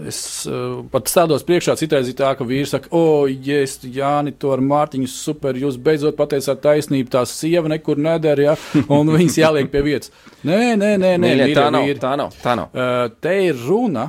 [0.08, 0.18] Es
[0.50, 4.62] uh, pat stādos priekšā, citreiz ir tā, ka vīrs saka, o, jēs, Jāni, to ar
[4.64, 8.56] Mārtiņu super, jūs beidzot pateicāt taisnību, tā sieva nekur nedara, ja,
[8.96, 10.12] un viņas jāliek pie vietas.
[10.48, 12.02] Nē, nē, nē, nē, Mīļie, vīri, tā nav, vīri.
[12.02, 12.72] tā nav, tā nav.
[12.74, 14.08] Uh, te ir runa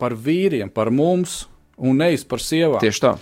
[0.00, 1.42] par vīriem, par mums,
[1.82, 2.80] un nevis par sievām.
[2.82, 3.12] Tieši tā.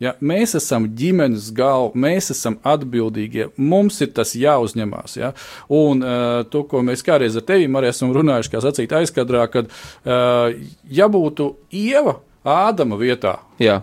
[0.00, 5.16] Ja, mēs esam ģimenes galva, mēs esam atbildīgie, mums ir tas jāuzņemās.
[5.20, 5.34] Ja?
[5.68, 9.68] Un uh, to, ko mēs kādreiz ar tevi arī esam runājuši, kā sacīt aizkadrā, kad
[9.68, 10.54] uh,
[10.88, 13.82] ja būtu ieva Ādama vietā, Jā,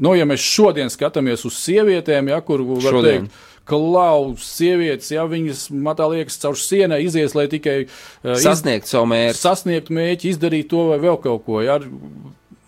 [0.00, 3.26] nu, ja mēs šodien skatāmies uz sievietēm, ja, kur var Šodien.
[3.28, 8.88] teikt, klaus, sievietes, ja viņas matā liekas caur sienai izies, lai tikai uh, iz- sasniegt
[8.88, 9.36] savu mērķi.
[9.44, 11.60] sasniegt mērķi, izdarīt to vai vēl kaut ko.
[11.64, 11.76] Ja,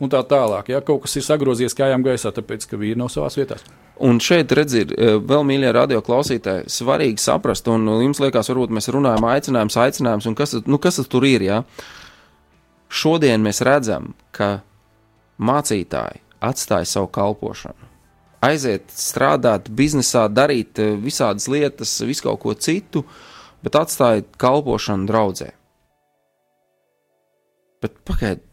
[0.00, 0.70] un tā tālāk.
[0.72, 3.64] Ja kaut kas ir sagrozies kājām gaisā, tāpēc ka vīri nav savās vietās.
[4.04, 8.90] Un šeit, redziet, ir vēl mīļie radio klausītāji, svarīgi saprast, un jums liekas, varbūt mēs
[8.92, 11.46] runājam, aicinājums, aicinājums, un kas, nu, kas tas tur ir?
[11.46, 11.62] Ja?
[12.92, 14.58] Šodien mēs redzam, ka
[15.40, 17.88] mācītāji atstāja savu kalpošanu.
[18.44, 23.02] Aiziet strādāt biznesā, darīt eh, visādas lietas, visu kaut ko citu,
[23.64, 25.50] bet atstāja kalpošanu draudzē.
[27.82, 28.44] Bet pagaidiet,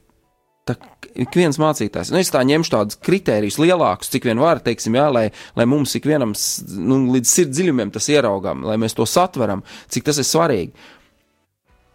[1.16, 5.06] ik viens mācītājs, nu, es tā ņemšu tādus kritērijus lielākus, cik vien var, teiksim, jā,
[5.14, 10.10] lai, lai mums ikvienam nu, līdz sirds dziļumiem tas ieraugām, lai mēs to satveram, cik
[10.10, 10.92] tas ir svarīgi.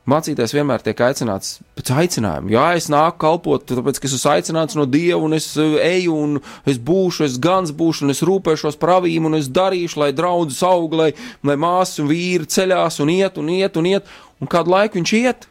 [0.09, 2.49] Mācītājs vienmēr tiek aicināts pēc aicinājuma.
[2.55, 6.15] Jā, es nāku kalpot, tāpēc, ka es esmu aicināts no Dieva, un es eh, eju,
[6.17, 10.15] un es būšu, es gans būšu, un es rūpēšos par avīm, un es darīšu, lai
[10.17, 11.11] draudzes aug, lai,
[11.45, 14.09] lai māsas un vīri ceļās un iet, un iet, un iet,
[14.41, 15.45] un kādu laiku viņš iet,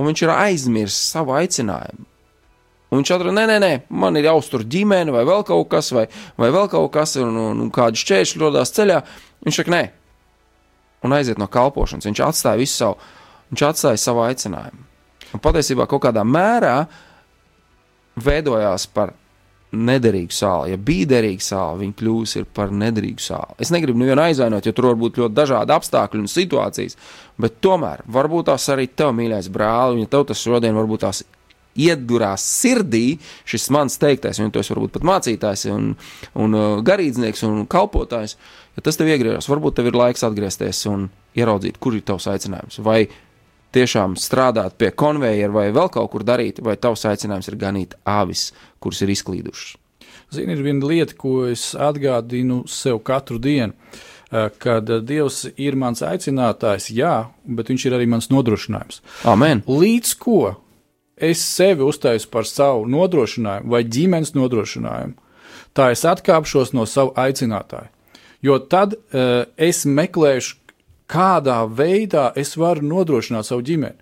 [0.00, 2.08] un viņš ir aizmirsis savu aicinājumu.
[2.88, 6.06] Un viņš atrada, nē, nē, nē, man ir jāuztur ģimene, vai vēl kaut kas, vai,
[6.40, 9.02] vai vēl kaut kas, un, un, un kādi šķēršļi rodas ceļā.
[9.44, 9.82] Viņš saka, nē,
[11.04, 12.08] un aiziet no kalpošanas.
[12.08, 12.96] Viņš atstāja visu savu,
[13.52, 14.84] viņš atstāja savu aicinājumu.
[15.36, 16.78] Un patiesībā kaut kādā mērā
[18.24, 19.12] veidojās par
[19.68, 20.72] nederīgu sāli.
[20.72, 23.58] Ja bija derīga sāla, viņa kļūs par nederīgu sāli.
[23.60, 26.96] Es negribu nevienu aizvainot, jo tur var būt ļoti dažādi apstākļi un situācijas,
[27.36, 31.20] bet tomēr varbūt tās arī tev, mīļais brāl, un ja tev tas šodien varbūt tās
[31.76, 35.92] iedurās sirdī šis mans teiktais, un esi varbūt pat mācītājs, un,
[36.34, 38.36] un uh, garīdznieks un kalpotājs,
[38.76, 42.80] ja tas tev iegriežas, varbūt tev ir laiks atgriezties un ieraudzīt, kur ir tavs aicinājums.
[42.82, 43.04] Vai
[43.76, 48.48] tiešām strādāt pie konveijera vai vēl kaut kur darīt, vai tavs aicinājums ir ganīt āvis,
[48.80, 49.76] kuras ir izklīdušas.
[50.32, 53.72] Zini, ir viena lieta, ko es atgādinu sev katru dienu.
[54.30, 59.00] eh, Kad eh, Dievs ir mans aicinātājs, jā, bet Viņš ir arī mans nodrošinājums.
[59.24, 59.62] Amen!
[59.64, 60.56] Līdz ko
[61.20, 65.14] es sevi uztaisu par savu nodrošinājumu vai ģimenes nodrošinājumu,
[65.76, 67.90] tā es atkāpšos no sava aicinātāja.
[68.42, 70.56] Jo tad uh, es meklēšu,
[71.08, 73.96] kādā veidā es varu nodrošināt savu ģimeni.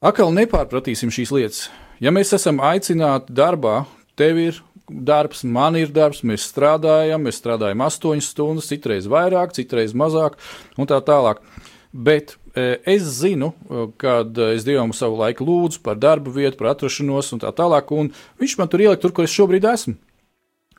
[0.00, 1.62] Atkal nepārpratīsim šīs lietas.
[2.00, 3.82] Ja mēs esam aicināti darbā,
[4.16, 9.92] tev ir darbs, man ir darbs, mēs strādājam, mēs strādājam astoņas stundas, citreiz vairāk, citreiz
[9.96, 10.38] mazāk,
[10.80, 11.42] un tā tālāk.
[11.92, 13.52] Bet es zinu,
[14.00, 18.12] kad es Dievam savu laiku lūdzu par darbu vietu, par atrašanos un tā tālāk, un
[18.40, 19.96] Viņš man tur ieliek tur, kur es šobrīd esmu.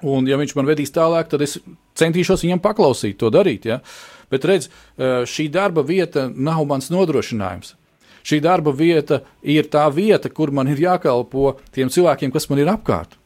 [0.02, 1.60] Un, ja viņš man vedīs tālāk, tad es
[2.00, 3.68] centīšos viņam paklausīt, to darīt.
[3.70, 3.80] Ja?
[4.34, 7.76] Bet redz, e, šī darba vieta nav mans nodrošinājums.
[8.26, 12.70] Šī darba vieta ir tā vieta, kur man ir jākalpo tiem cilvēkiem, kas man ir
[12.74, 13.18] apkārt.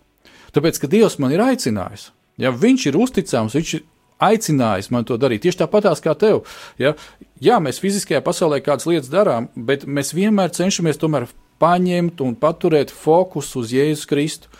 [0.55, 3.83] Tāpēc, ka Dievs man ir aicinājis, ja Viņš ir uzticams, Viņš ir
[4.23, 5.43] aicinājis man to darīt.
[5.45, 6.43] Tieši tāpatās kā tev.
[6.81, 6.95] Ja?
[7.43, 11.27] Jā, mēs fiziskajā pasaulē kādas lietas darām, bet mēs vienmēr cenšamies tomēr
[11.61, 14.51] paņemt un paturēt fokusu uz Jēzus Kristu.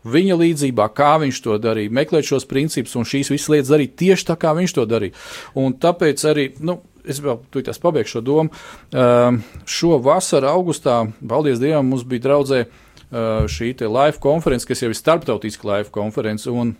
[0.00, 4.30] Viņa līdzībā, kā viņš to darīja, meklēt šos principus un šīs visas lietas darīt tieši
[4.30, 5.12] tā, kā viņš to darīja.
[5.60, 8.62] Un tāpēc arī, nu, es vēl tūlīt pabeigšu šo domu.
[8.94, 9.36] Uh,
[9.68, 14.96] šo vasaru, augustā, paldies Dievam, mums bija draudzē uh, šī live konference, kas jau ir
[14.96, 16.48] starptautiska live konference.
[16.48, 16.72] Un,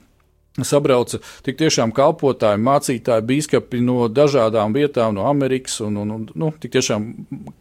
[0.59, 6.51] Sabrauca tik tiešām kalpotāji, mācītāji, biskupi no dažādām vietām, no Amerikas, un, un, un nu,
[6.61, 7.07] tik tiešām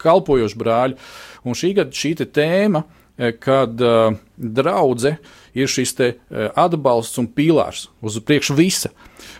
[0.01, 0.97] kalpojoši brāļi.
[1.45, 2.83] Un šī gada šī tēma,
[3.43, 5.19] kad uh, draudzene
[5.57, 8.91] ir šis te, uh, atbalsts un pīlārs uz priekšu visa.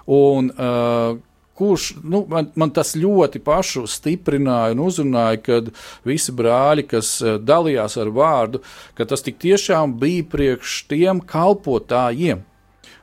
[0.06, 1.16] Un, uh,
[1.60, 5.72] kurš nu, man, man tas ļoti pašu stiprināja un uzrunāja, kad
[6.08, 8.62] visi brāļi, kas dalījās ar vārdu,
[8.96, 12.46] ka tas tik tiešām bija priekš tiem kalpotājiem.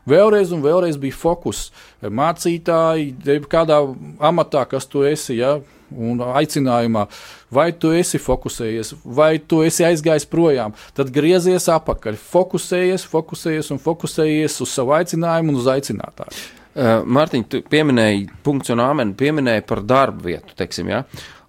[0.06, 1.70] Vēlreiz un vēlreiz bija fokus.
[2.02, 3.80] Mācītāji, kādā
[4.22, 5.56] amatā, kas tu esi, ja,
[5.94, 7.06] un aicinājumā,
[7.52, 13.82] vai tu esi fokusējies, vai tu esi aizgājis projām, tad griezies atpakaļ, fokusējies, fokusējies un
[13.82, 16.44] fokusējies uz savu aicinājumu un uz aicinātāju.
[16.76, 21.04] Uh, Mārtiņ, tu pieminēji punkts un āmeni, pieminēji par darbu vietu, teiksim, ja?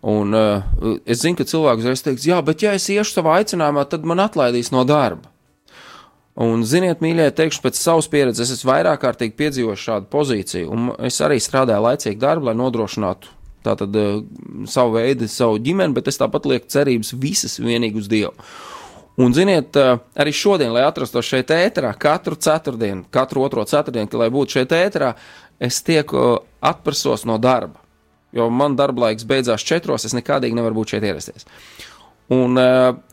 [0.07, 3.83] Un uh, es zinu, ka cilvēks uzreiz teiks, jā, bet ja es iešu savā aicinājumā,
[3.91, 5.27] tad man atlaidīs no darba.
[6.37, 11.17] Un, ziniet, mīļie, teikšu pēc savas pieredzes, es vairāk kārtīgi piedzīvoju šādu pozīciju, un es
[11.25, 13.33] arī strādāju laicīgi darbu, lai nodrošinātu
[13.65, 14.19] tātad uh,
[14.69, 18.35] savu veidu, savu ģimeni, bet es tāpat lieku cerības visas vienīgi uz Dievu.
[19.17, 24.29] Un, ziniet, uh, arī šodien, lai atrastos šeit ēterā, katru ceturtdienu, katru otro ceturtdienu, lai
[24.33, 25.15] būtu šeit ēterā,
[25.57, 27.81] es tieku uh, atprasos no darba.
[28.35, 31.47] Jo man darba laiks beidzās četros, es nekādīgi nevaru būt šeit ierasties.
[32.35, 32.59] Un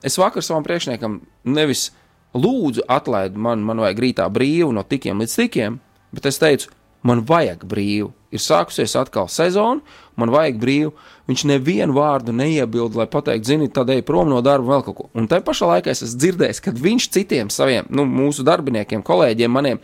[0.02, 1.92] es vakar savam priekšniekam nevis
[2.34, 5.78] lūdzu atlaid man, man vajag rītā brīvu no tikiem līdz tikiem,
[6.14, 6.70] bet es teicu,
[7.06, 8.10] man vajag brīvu.
[8.34, 9.84] Ir sākusies atkal sezona,
[10.18, 10.94] man vajag brīvu.
[11.30, 15.06] Viņš nevienu vārdu neiebilda, lai pateiktu, zini, tad ej prom no darba vēl kaut ko.
[15.14, 19.54] Un tajā pašā laikā es esmu dzirdējis, kad viņš citiem saviem, nu, mūsu darbiniekiem, kolēģiem,
[19.54, 19.80] maniem,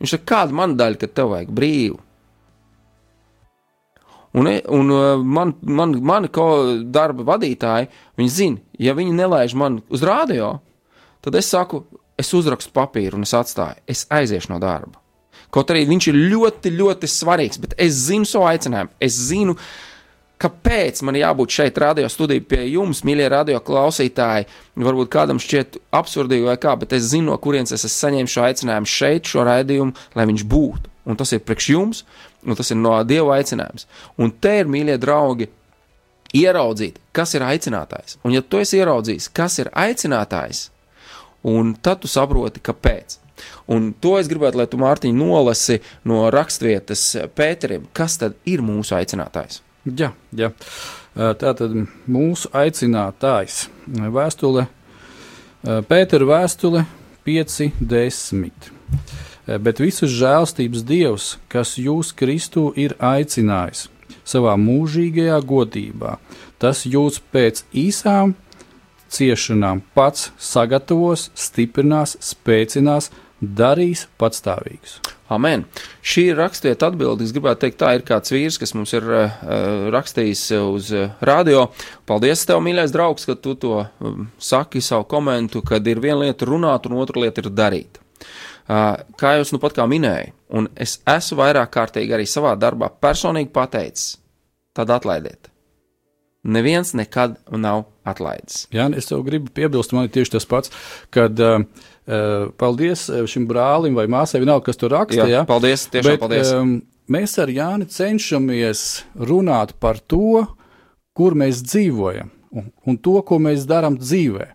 [0.00, 1.98] viņš saka, kāda man daļa, kad tev vajag brīvu?
[4.38, 4.94] Un, un
[5.26, 6.30] man, man, mani
[6.94, 10.60] darba vadītāji, viņi zina, ja viņi nelaiž man uz rādio,
[11.24, 11.84] tad es saku,
[12.20, 15.00] es uzrakstu papīru un es atstāju, es aiziešu no darba.
[15.50, 18.92] Kaut arī viņš ir ļoti, ļoti svarīgs, bet es zinu savu aicinājumu.
[19.02, 19.56] Es zinu,
[20.40, 24.46] kāpēc man jābūt šeit, radio studijā pie jums, mīļie radio klausītāji.
[24.78, 28.94] Varbūt kādam šķiet absurdīgi vai kā, bet es zinu, no kurienes es saņēmis šo aicinājumu
[28.94, 30.94] šeit, šo raidījumu, lai viņš būtu.
[31.10, 32.04] Un tas ir priekš jums,
[32.46, 33.88] un tas ir no Dieva aicinājums.
[34.22, 35.50] Un te ir, mīļie draugi,
[36.36, 38.20] ieraudzīt, kas ir aicinātājs.
[38.22, 40.68] Un ja tu esi ieraudzījis, kas ir aicinātājs,
[41.46, 43.18] un tad tu saproti, kāpēc.
[43.72, 47.04] Un to es gribētu, lai tu, Mārtiņ, nolasi no raksturvietas
[47.36, 49.62] Pēterim, kas tad ir mūsu aicinātājs.
[49.88, 50.50] Jā, jā.
[51.14, 51.76] tā tad
[52.10, 54.66] mūsu aicinātājs vēstule,
[55.88, 56.84] Pētera vēstule
[57.26, 58.68] 5.10.
[59.60, 63.88] Bet visas žēlstības Dievs, kas jūs Kristu ir aicinājis
[64.30, 66.18] savā mūžīgajā godībā,
[66.62, 68.36] tas jūs pēc īsām
[69.10, 74.98] ciešanām pats sagatavos, stiprinās, spēcinās, darīs patstāvīgus.
[75.32, 75.64] Amen.
[76.02, 77.24] Šī ir rakstiet atbildi.
[77.24, 79.36] Es gribētu teikt, tā ir kāds vīrs, kas mums ir uh,
[79.94, 81.68] rakstījis uz uh, radio.
[82.08, 86.48] Paldies, tev, mīļais draugs, ka tu to um, saki savu komentu, kad ir viena lieta
[86.48, 88.00] runāt, un otra lieta ir darīt.
[88.70, 92.90] Uh, kā es nu pat kā minēju, un es esmu vairāk kārtīgi arī savā darbā
[93.02, 94.12] personīgi pateicis,
[94.76, 95.49] tad atlaidiet.
[96.40, 98.64] Neviens nekad nav atlaidis.
[98.72, 100.72] Jā, es tev gribu piebilst, man ir tieši tas pats,
[101.12, 101.60] kad uh,
[102.60, 105.26] paldies šim brālim vai māsai, vienalga, kas tur raksta.
[105.26, 105.44] Jā, jā.
[105.48, 106.52] paldies, tiešām Bet, paldies.
[106.56, 106.78] Um,
[107.12, 108.84] mēs ar Jāni cenšamies
[109.20, 110.46] runāt par to,
[111.12, 114.46] kur mēs dzīvojam un, un to, ko mēs darām dzīvē.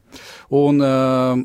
[0.57, 1.43] Un, uh,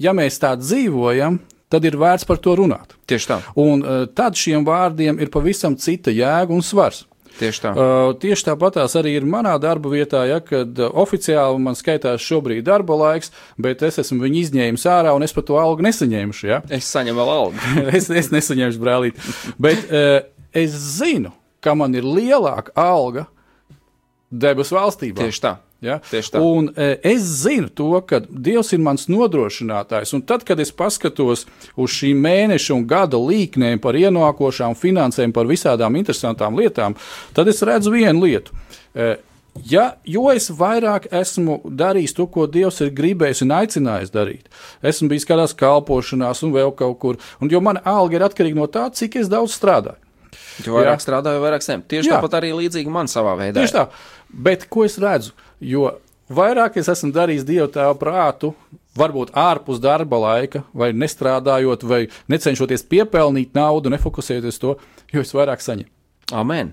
[0.00, 1.38] ja mēs tā dzīvojam,
[1.72, 2.96] tad ir vērts par to runāt.
[3.08, 3.38] Tieši tā.
[3.60, 7.06] Un uh, tad šiem vārdiem ir pavisam cita jēga un svars.
[7.38, 7.72] Tieši tā.
[7.72, 12.66] Uh, tieši tāpatās arī ir manā darba vietā, ja, kad uh, oficiāli man skaitās šobrīd
[12.68, 16.48] darba laiks, bet es esmu viņu izņēmis ārā un es par to algu nesaņemšu.
[16.48, 16.62] Ja.
[16.72, 17.68] Es saņemu vēl algu.
[17.98, 19.20] es, es nesaņemšu brālīt.
[19.62, 20.20] Bet uh,
[20.52, 23.28] es zinu, ka man ir lielāka alga
[24.32, 25.24] debesu valstībā.
[25.24, 25.56] Tieši tā.
[25.82, 25.98] Ja?
[26.38, 30.14] Un, e, es zinu to, ka Dievs ir mans nodrošinātājs.
[30.14, 35.50] Un tad, kad es paskatos uz šī mēneša un gada līknēm par ienākošām finansēm, par
[35.50, 36.94] visādām interesantām lietām,
[37.34, 38.56] tad es redzu vienu lietu.
[38.94, 39.14] E,
[39.68, 44.46] Ja, jo es vairāk esmu darījis to, ko Dievs ir gribējis un aicinājis darīt,
[44.80, 48.64] esmu bijis kādās kalpošanās un vēl kaut kur, un jo mana alga ir atkarīga no
[48.72, 50.00] tā, cik daudz strādāju.
[50.64, 51.04] Jo vairāk jā.
[51.04, 51.84] strādāju, vairāk saņemu.
[51.88, 52.16] Tieši jā.
[52.16, 53.60] tāpat arī līdzīgi man savā veidā.
[53.60, 53.86] Tieši tā.
[54.32, 55.36] Bet ko es redzu?
[55.62, 55.92] Jo
[56.32, 58.52] vairāk es esmu darījis dievu tēvu prātu,
[58.98, 64.76] varbūt ārpus darba laika, vai nestrādājot, vai necenšoties piepelnīt naudu, nefokusējoties to,
[65.14, 65.91] jo es vairāk saņemu.
[66.30, 66.70] Amen.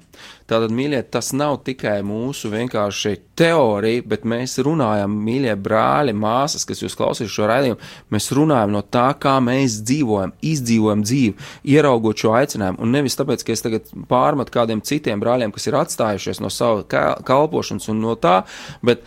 [0.50, 6.84] Tātad, mīļie, tas nav tikai mūsu vienkārši teorija, bet mēs runājam, mīļie brāļi, māsas, kas
[6.84, 7.80] jūs klausīsiet šo raidījumu,
[8.14, 12.82] mēs runājam no tā, kā mēs dzīvojam, izdzīvojam dzīvi, ieraugot šo aicinājumu.
[12.86, 16.86] Un nevis tāpēc, ka es tagad pārmetu kādiem citiem brāļiem, kas ir atstājušies no sava
[17.28, 18.44] kalpošanas un no tā,
[18.86, 19.04] bet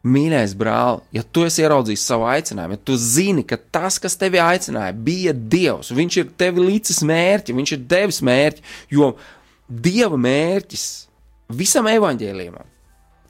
[0.00, 4.40] Mīļais brāl, ja tu esi ieraudzījis savu aicinājumu, ja tu zini, ka tas, kas tevi
[4.40, 8.64] aicināja, bija Dievs, viņš ir tevi līdzis mērķi, viņš ir devis mērķi,
[8.96, 9.10] jo
[9.68, 10.86] Dieva mērķis
[11.52, 12.64] visam evaņģēlījumam,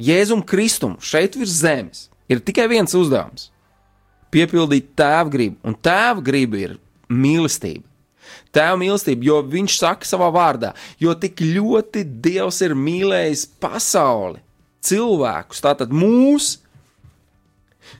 [0.00, 3.50] Jēzum Kristum šeit virs zemes, ir tikai viens uzdevums-
[4.32, 6.78] piepildīt tēva gribu, un tēva griba ir
[7.10, 7.82] mīlestība.
[8.54, 14.38] Tēva mīlestība, jo viņš saka savā vārdā, jo tik ļoti Dievs ir mīlējis pasauli
[14.80, 16.59] cilvēkus, tātad mūs,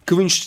[0.04, 0.40] ka viņš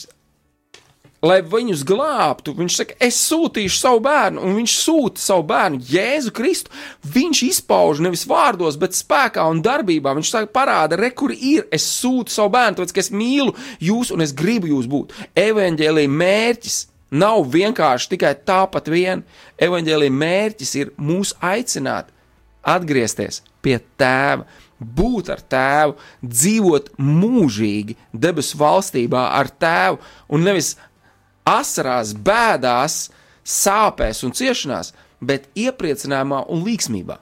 [1.23, 2.53] lai viņus glābtu.
[2.57, 6.73] Viņš saka, es sūtīšu savu bērnu, un viņš sūta savu bērnu, Jēzu Kristu.
[7.15, 10.15] Viņš izpauž nevis vārdos, bet spēkā un darbībā.
[10.17, 11.67] Viņš saka, parāda, re, kur ir.
[11.73, 15.15] Es sūtu savu bērnu, tāpēc, ka es mīlu jūs un es gribu jūs būt.
[15.39, 16.81] Evangelija mērķis
[17.13, 19.23] nav vienkārši tikai tāpat vien.
[19.61, 22.11] Evangelija mērķis ir mūs aicināt
[22.63, 24.45] atgriezties pie tēva
[24.83, 29.99] būt ar tēvu, dzīvot mūžīgi debesu valstībā ar tēvu,
[30.33, 30.75] un nevis
[31.47, 33.07] asarās, bēdās,
[33.43, 37.19] sāpēs un ciešanās, bet iepriecinājumā un līksmībā.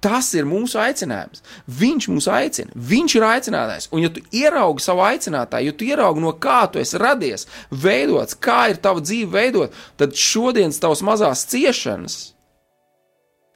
[0.00, 1.42] Tas ir mūsu aicinājums.
[1.80, 3.90] Viņš mūs aicina, viņš ir aicinātājs.
[3.92, 8.38] Un, ja tu ieraugi savu aicinātāju, ja tu ieraugi no kā tu esi radies, veidots,
[8.40, 12.16] kā ir tava dzīve veidot, tad šodienas tavas mazās ciešanas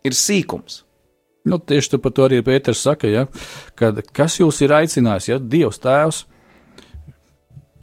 [0.04, 0.82] ir sīkums.
[1.44, 3.26] Nu, tieši par to arī Pēters saka, ja,
[3.76, 6.22] kad, kas jūs ir aicinājis, ja Dievs Tēvs,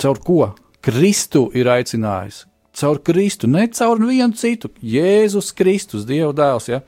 [0.02, 0.48] caur ko
[0.82, 2.48] Kristu ir aicinājis.
[2.74, 4.72] Caur Kristu, ne caur vienu citu.
[4.82, 6.80] Jēzus Kristus, Dieva dēls, ja,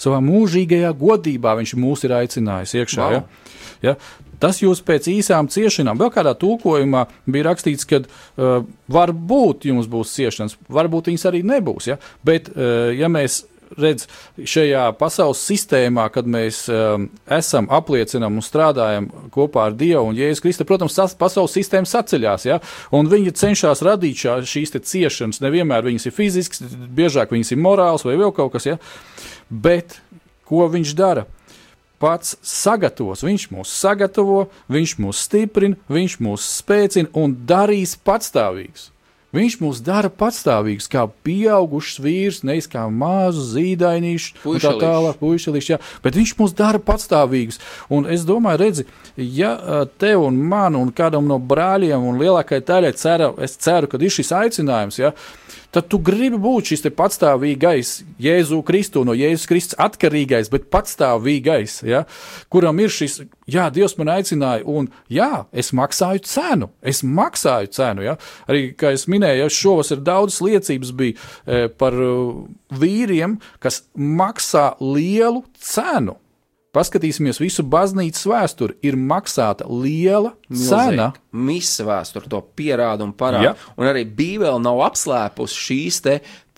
[0.00, 3.04] savā mūžīgajā godībā viņš mūs ir aicinājis iekšā.
[3.04, 3.14] Wow.
[3.14, 3.94] Ja, ja.
[4.38, 10.12] Tas jūs pēc īsām ciešanām, vēl kādā tulkojumā bija rakstīts, ka uh, varbūt jums būs
[10.14, 11.88] ciešanas, varbūt viņas arī nebūs.
[11.90, 11.96] Ja?
[12.26, 13.40] Bet, uh, ja mēs
[13.76, 14.06] redz,
[14.38, 17.08] šajā pasaules sistēmā, kad mēs um,
[17.38, 22.48] esam, apliecinām un strādājam kopā ar Dievu un Jēzu Kristu, protams, tas pasaules sistēma saceļās,
[22.48, 22.60] ja?
[22.94, 25.42] un viņi cenšas radīt šā, šīs ciešanas.
[25.44, 28.78] Nevienmēr viņas ir fiziskas, biežāk viņas ir morāls vai vēl kaut kas, ja?
[29.48, 29.98] bet
[30.48, 31.26] ko viņš dara?
[31.98, 38.92] Pats sagatavos, viņš mūs sagatavo, viņš mūs stiprina, viņš mūs spēcina un darīs patstāvīgus.
[39.36, 45.78] Viņš mūs dara patstāvīgus, kā pieaugušs vīrs, nevis kā mazu zīdainīšu, tā tālāk, puišelīšu, jā,
[46.04, 47.60] bet viņš mūs dara patstāvīgus.
[47.92, 48.86] Un es domāju, redzi,
[49.20, 54.00] ja tev un man un kādam no brāļiem un lielākajai daļai ceru, es ceru, ka
[54.00, 55.12] ir šis aicinājums, ja,
[55.74, 57.92] tad tu gribi būt šis patstāvīgais,
[58.22, 62.04] Jēzu Kristu, no Jēzus Kristus atkarīgais, bet patstāvīgais, ja,
[62.52, 68.06] kuram ir šis, jā, Dievs man aicināja, un jā, es maksāju cenu, es maksāju cenu,
[68.08, 68.16] ja,
[68.48, 74.72] arī, kā es minēju, ja, šovasar daudzas liecības bija e, par uh, vīriem, kas maksā
[74.80, 76.16] lielu cenu
[76.76, 78.76] Paskatīsimies visu baznīcas vēsturi.
[78.84, 81.14] Ir maksāta liela cena.
[81.32, 83.54] Misa vēsture to pierāda un parāda.
[83.54, 83.72] Ja.
[83.80, 86.02] Un arī Bībele nav apslēpusi šīs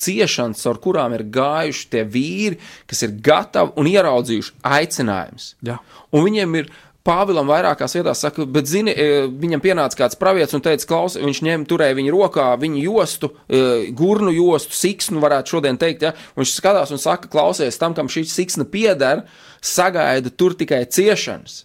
[0.00, 2.58] ciešanas, ar kurām ir gājuši tie vīri,
[2.90, 5.52] kas ir gatavi un ieraudzījuši aicinājumus.
[5.68, 5.78] Ja.
[6.10, 6.72] Un viņiem ir
[7.06, 11.40] Pāvilam vairākās vietās saka, bet, zini, e, viņam pienāca kāds pravietis un teica, klaus, viņš
[11.46, 13.62] ņem, turēja viņu rokā, viņu jostu, e,
[13.96, 18.26] gurnu jostu, siksnu, varētu šodien teikt, ja, viņš skatās un saka, klausies, tam, kam šī
[18.28, 19.24] siksna pieder,
[19.64, 21.62] sagaida tur tikai ciešanas.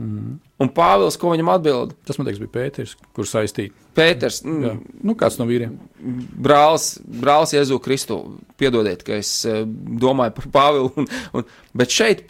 [0.00, 0.38] Mm.
[0.60, 1.94] Un Pāvils, ko viņam atbild?
[2.08, 3.72] Tas, man liekas, bija Pēters, kurš saistīja.
[3.96, 4.74] Pēters, mm, Jā.
[5.08, 5.74] nu, kāds no vīriem?
[6.40, 8.20] Brālis, brālis Jēzu Kristu,
[8.60, 12.24] piedodiet, ka es uh, domāju par Pāvilu, un, un, bet šeit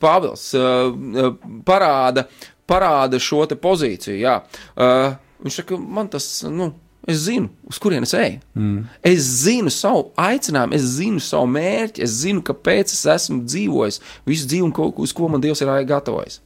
[0.00, 1.30] Pāvils uh,
[1.66, 2.26] parāda,
[2.68, 4.16] parāda šo pozīciju.
[4.18, 4.40] Jā.
[4.74, 5.14] Uh,
[5.44, 6.72] viņš saka, man tas, nu,
[7.06, 8.40] es zinu, uz kurienes eju.
[8.58, 8.80] Mm.
[9.06, 14.50] Es zinu savu aicinājumu, es zinu savu mērķi, es zinu, kāpēc es esmu dzīvojis visu
[14.50, 16.40] dzīvi un ko, uz ko man Dievs ir gatavojis.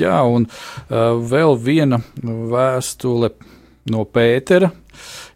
[0.00, 3.34] Jā, un uh, vēl viena vēstule
[3.92, 4.70] no Pētera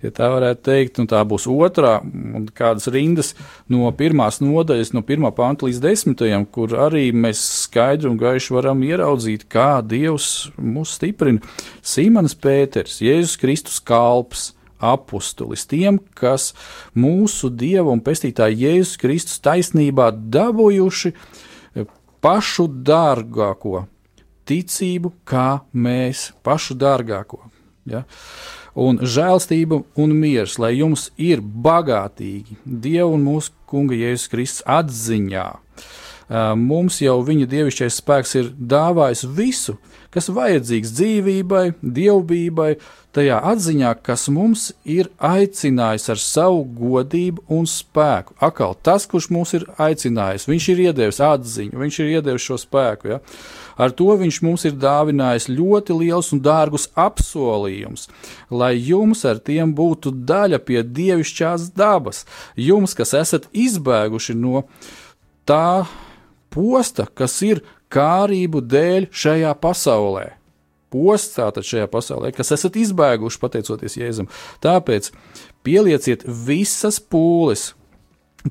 [0.04, 3.34] ja tā varētu teikt, un tā būs otrā, un kādas rindas
[3.70, 8.84] no pirmās nodaļas, no pirmā panta līdz desmitajam, kur arī mēs skaidri un gaiši varam
[8.86, 11.44] ieraudzīt, kā Dievs mūs stiprina.
[11.82, 14.50] Sīmanis Pēters, Jēzus Kristus kalps
[14.80, 16.50] apustulis, tiem, kas
[16.96, 21.14] mūsu Dieva un Pestītāja Jēzus Kristus taisnībā dabūjuši
[22.24, 23.84] pašu dārgāko
[24.50, 27.44] ticību, kā mēs pašu dārgāko.
[27.88, 28.04] Ja?
[28.74, 35.48] Un žēlstība un miers, lai jums ir bagātīgi Dieva un mūsu Kunga Jēzus Kristus atziņā.
[36.58, 39.76] Mums jau viņa dievišķais spēks ir dāvājis visu,
[40.14, 42.74] kas vajadzīgs dzīvībai, dievbijai,
[43.14, 48.36] tajā atziņā, kas mums ir aicinājis ar savu godību un spēku.
[48.42, 53.14] Akal tas, kurš mūs ir aicinājis, viņš ir iedevis atziņu, viņš ir iedevis šo spēku.
[53.14, 53.20] Ja?
[53.80, 58.08] Ar to viņš mums ir dāvinājis ļoti liels un dārgus apsolījumus,
[58.50, 62.26] lai jums ar tiem būtu daļa pie dievišķās dabas,
[62.58, 64.66] jums, kas esat izbēguši no
[65.48, 65.86] tā
[66.50, 67.62] posta, kas ir
[67.92, 70.28] kārību dēļ šajā pasaulē.
[70.90, 74.30] Posts tātad šajā pasaulē, kas esat izbēguši pateicoties Jēzum.
[74.62, 75.12] Tāpēc
[75.66, 77.70] pielieciet visas pūles,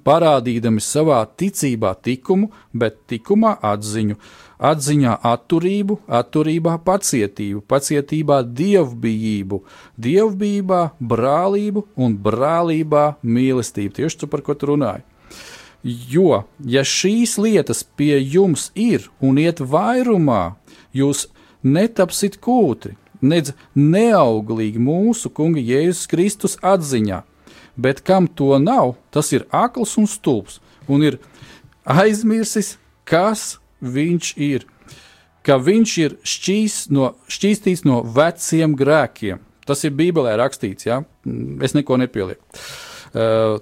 [0.06, 4.16] parādīdami savā ticībā tikumu, bet tikumā atziņu,
[4.70, 9.62] atziņā atturību, atturībā pacietību, pacietībā dievbijību,
[10.00, 13.96] dievbijībā brālību un brālībā mīlestību.
[14.00, 15.09] Tieši tu par ko tu runāji.
[15.84, 20.58] Jo, ja šīs lietas pie jums ir un iet vairumā,
[20.92, 21.30] jūs
[21.64, 27.22] netapsit kūtri, nedz neauglīgi mūsu Kunga Jēzus Kristus atziņā,
[27.80, 30.60] bet kam to nav, tas ir akls un stulbs
[30.90, 31.20] un ir
[31.88, 32.76] aizmirsis,
[33.08, 34.68] kas viņš ir.
[35.46, 39.40] Ka viņš ir šķīs no, šķīstīts no veciem grēkiem.
[39.64, 41.00] Tas ir Bībelē rakstīts, ja?
[41.64, 42.44] es neko nepielieku.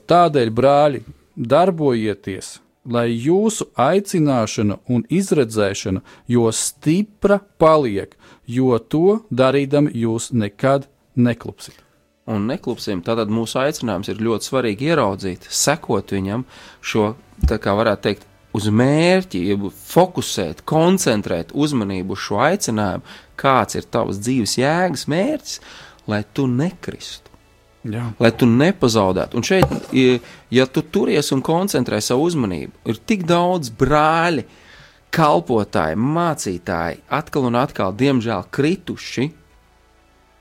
[0.10, 1.04] Tādēļ, brāļi,
[1.38, 2.58] darbojieties,
[2.90, 8.16] lai jūsu aicināšana un izredzēšana jo stipra paliek,
[8.48, 11.84] jo to darīdami jūs nekad neklupsiet.
[12.28, 16.44] Un neklupsim, tad mūsu aicinājums ir ļoti svarīgi ieraudzīt, sekot viņam
[16.84, 17.14] šo,
[17.48, 18.26] tā kā varētu teikt,
[18.58, 19.44] uz mērķi,
[19.88, 25.62] fokusēt, koncentrēt uzmanību uz šo aicinājumu, kāds ir tavs dzīves jēgas mērķis,
[26.12, 27.32] lai tu nekristu.
[27.86, 28.10] Jā.
[28.20, 29.38] Lai tu nepazaudētu.
[29.38, 29.92] Un šeit,
[30.52, 34.44] ja tu turies un koncentrē savu uzmanību, ir tik daudz brāļi,
[35.14, 39.30] kalpotāji, mācītāji, atkal un atkal, diemžēl, krituši,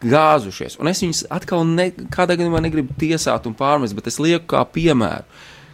[0.06, 0.78] gāzušies.
[0.80, 4.64] Un es viņus atkal ne, kādā gadījumā negribu tiesāt un pārmest, bet es lieku kā
[4.68, 5.24] piemēru,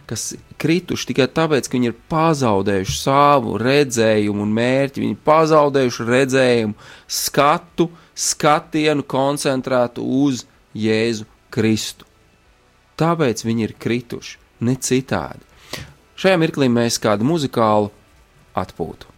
[0.07, 5.03] kas krituši tikai tāpēc, ka viņi ir pazaudējuši savu redzējumu un mērķi.
[5.03, 10.45] Viņi ir pazaudējuši redzējumu, skatu, skatienu koncentrētu uz
[10.77, 12.07] Jēzu Kristu.
[12.97, 15.45] Tāpēc viņi ir krituši, ne citādi.
[16.17, 17.89] Šajā mirklī mēs kādu muzikālu
[18.57, 19.09] atpūtu.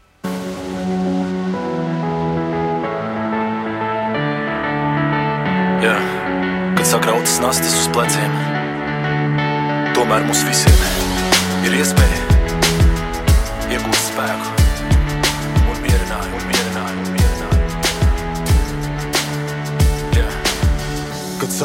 [5.86, 5.96] Jā,
[6.80, 8.40] kad sakrautas nastas uz pleciem,
[9.98, 10.84] tomēr mums visiem
[11.68, 12.24] ir iespēja
[13.76, 14.55] iegūt spēku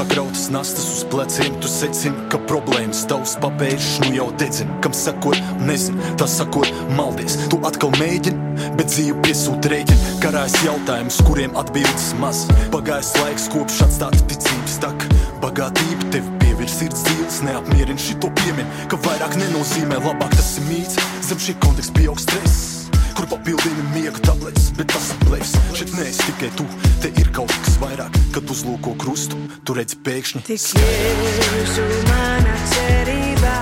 [0.01, 4.73] sakrautas nastas uz pleciem, tu secini, ka problēmas tavs papēžs nu jau dedzina.
[4.81, 5.37] Kam sakot,
[5.69, 7.37] nezinu, tas sakot, maldies.
[7.53, 10.17] Tu atkal mēģini, bet dzīve piesūta rēķina.
[10.25, 12.47] Karājas jautājums, kuriem atbildes maz.
[12.73, 15.09] Pagājis laiks, kopš atstāta ticības tak.
[15.45, 21.01] Bagātība tevi pievirs sirds dzīves, neapmierina šito piemin, ka vairāk nenozīmē labāk tas ir mīts.
[21.29, 22.80] Zem šī konteksta pieaug stress
[23.17, 25.53] kur papildina miega tabletes, bet tas ir blefs.
[25.77, 26.67] Šeit neesi tikai tu,
[27.03, 30.45] te ir kaut kas vairāk, kad uzlūko krustu, tu redzi pēkšņi.
[30.49, 33.57] Tik jēzu manā cerībā,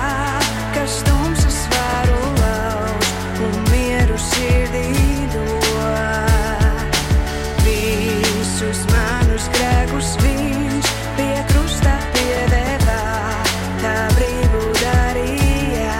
[0.75, 3.11] kas tumsas varu lauž
[3.47, 4.87] un mieru sirdī
[5.33, 6.93] dod.
[7.65, 13.01] Visus manus grēkus viņš pie krusta piedevā,
[13.83, 15.97] tā brīvu darīja.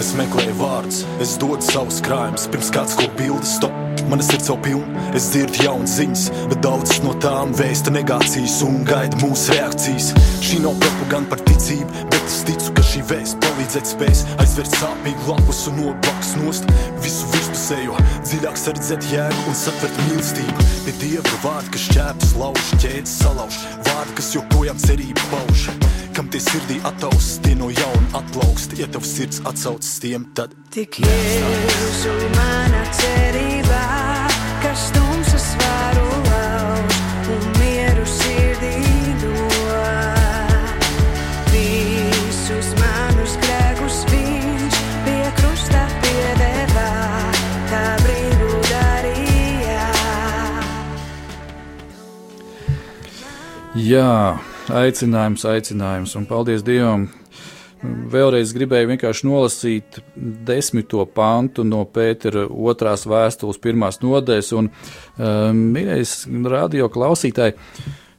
[0.00, 0.79] Es meklēju vārdus,
[1.20, 3.74] es dodu savus krājumus, pirms kāds ko bildi stop.
[4.10, 8.80] Mana sirds jau pilna, es dzirdu jaunas ziņas, bet daudzas no tām vēsta negācijas un
[8.88, 10.08] gaida mūsu reakcijas.
[10.42, 15.28] Šī nav propaganda par ticību, bet es ticu, ka šī vēsts palīdzēt spēs aizvērt sāpīgu
[15.28, 16.66] lapus un nobaks nost
[17.04, 20.68] visu virspusējo, dziļāk sardzēt jēgu un satvert mīlestību.
[20.88, 23.62] Pie dieva vārdi, kas šķēpjas lauž, ķēdes salauž,
[23.92, 25.68] vārdi, kas joprojām cerību pauž.
[26.10, 30.98] Kam tie sirdī ataust, tie no jauna atplaukst, ja tev sirds atsaucas tiem, tad Tik
[31.04, 33.84] jēzu manā cerībā,
[34.62, 36.98] kas tumsas varu lauž
[37.34, 38.74] un mieru sirdī
[39.22, 40.84] dod.
[41.54, 46.92] Visus manus grēkus viņš pie krusta piedevā,
[47.70, 49.88] tā brīvu darīja.
[53.78, 54.14] Jā,
[54.76, 57.08] aicinājums, aicinājums, un paldies Dievam.
[57.80, 60.00] Vēlreiz gribēju vienkārši nolasīt
[60.46, 66.12] desmito pantu no Pētera otrās vēstules pirmās nodaļas, un, um, mīļais
[66.52, 67.56] radio klausītāji,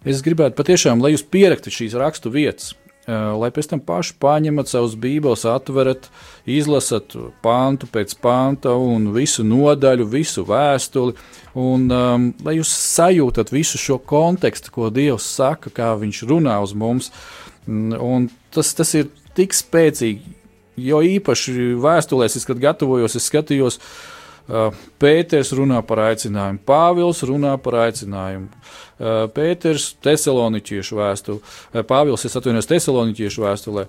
[0.10, 4.74] es gribētu patiešām, lai jūs pieraktat šīs rakstu vietas, uh, lai pēc tam paši paņemat
[4.74, 6.10] savus bībeles, atverat,
[6.50, 11.16] izlasat pantu pēc panta un visu nodaļu, visu vēstuli,
[11.60, 16.74] un um, lai jūs sajūtat visu šo kontekstu, ko Dievs saka, kā viņš runā uz
[16.78, 17.12] mums,
[17.68, 20.40] un, un tas, tas ir tik spēcīgi.
[20.82, 24.21] Jo īpaši vēstulēs, kad gatavojos, es skatījos, Uh,
[25.00, 28.50] Pēters runā par aicinājumu, Pāvils runā par aicinājumu.
[29.02, 33.86] Uh, Pēters Thessaloniķiešu vēstulē, uh, Pāvils es atvainojos Thessaloniķiešu vēstulē,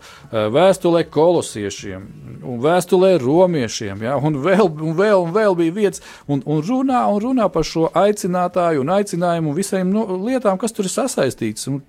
[0.54, 2.04] vēstulē kolosiešiem
[2.48, 7.02] un vēstulē romiešiem, ja, un, vēl, un, vēl, un vēl bija vietas, un, un runā
[7.10, 11.68] un runā par šo aicinātāju un aicinājumu un visiem no, lietām, kas tur ir sasaistīts.
[11.72, 11.82] Un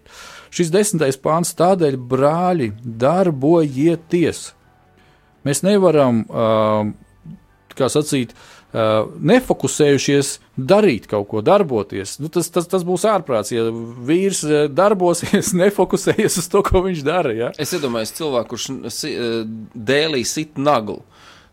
[0.54, 4.50] šis desmitais pāns tādēļ, brāļi, darbojieties!
[5.44, 6.22] Mēs nevaram,
[7.76, 12.16] kā sacīt, uh, nefokusējušies darīt kaut ko, darboties.
[12.22, 17.04] Nu, tas, tas, tas būs ārprāts, ja vīrs uh, darbosies, nefokusējies uz to, ko viņš
[17.06, 17.34] dara.
[17.38, 17.52] Ja?
[17.62, 18.70] Es iedomājos cilvēku, kurš
[19.10, 19.44] eh,
[19.74, 21.04] dēlī sit naglu.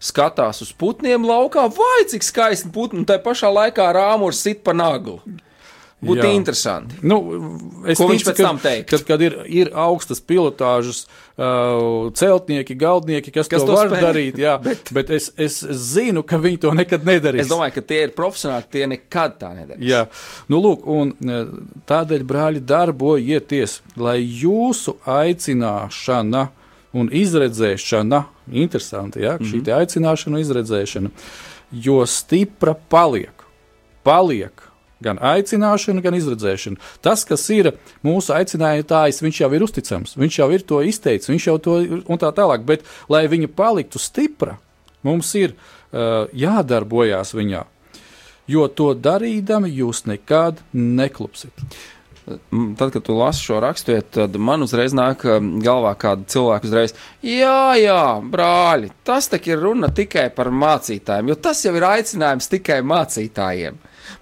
[0.01, 4.73] Skatās uz putniem laukā, vai cik skaisti putni, un tā pašā laikā rāmurs sit pa
[4.73, 5.19] naglu.
[6.01, 6.29] Būtu Jā.
[6.33, 6.95] interesanti.
[7.05, 7.17] Nu,
[7.85, 8.89] es Ko viņš ticu, pēc ka- tam teiktu?
[8.89, 11.03] Kad, kad ir, ir augstas pilotāžas,
[11.37, 14.01] uh, celtnieki, galdnieki, kas, Kas to to var spēj.
[14.07, 17.45] darīt, jā, bet, bet es, es zinu, ka viņi to nekad nedarīs.
[17.45, 19.85] Es domāju, ka tie ir profesionāli, tie nekad tā nedarīs.
[19.91, 20.07] Jā,
[20.49, 21.13] nu, lūk, un
[21.91, 26.47] tādēļ, brāļi, darbojieties, lai jūsu aicināšana
[26.97, 28.25] un izredzēšana,
[28.65, 31.13] interesanti, ja, šī te aicināšana un izredzēšana,
[31.85, 33.45] jo stipra paliek,
[34.03, 34.65] paliek
[35.05, 36.81] gan aicināšana, gan izredzēšana.
[37.05, 37.73] Tas, kas ir
[38.07, 42.21] mūsu aicinājums, viņš jau ir uzticams, viņš jau ir to izteicis, viņš jau to un
[42.21, 44.59] tā tālāk, bet, lai viņa paliktu stipra,
[45.07, 47.65] mums ir uh, jādarbojās viņā.
[48.51, 51.55] Jo to darīdami jūs nekad neklupsiet.
[52.79, 56.95] Tad, kad tu lasi šo rakstu, tad man uzreiz nāk um, galvā kāda cilvēka uzreiz,
[57.27, 62.51] jā, jā, brāļi, tas tak ir runa tikai par mācītājiem, jo tas jau ir aicinājums
[62.53, 63.81] tikai mācītājiem.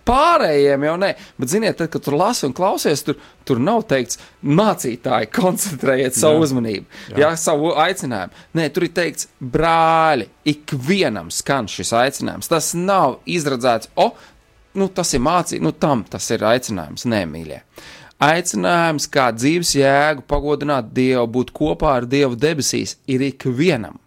[0.09, 1.11] Pārējiem jau nē,
[1.41, 3.19] bet ziniet, tad, kad tur lasi un klausies, tur,
[3.49, 6.47] tur nav teikts, mācītāji, koncentrējiet savu Jā.
[6.49, 7.21] uzmanību, jā.
[7.25, 8.47] Jā, savu aicinājumu.
[8.59, 12.51] Nē, tur ir teikts, brāļi, ikvienam skan šis aicinājums.
[12.51, 14.11] Tas nav izredzēts, o,
[14.79, 17.63] nu, tas ir mācīts, nu, tam tas ir aicinājums, nē, mīļie.
[18.19, 24.01] Aicinājums, kā dzīves jēgu, pagodināt Dievu, būt kopā ar Dievu debesīs, ir ikvienam.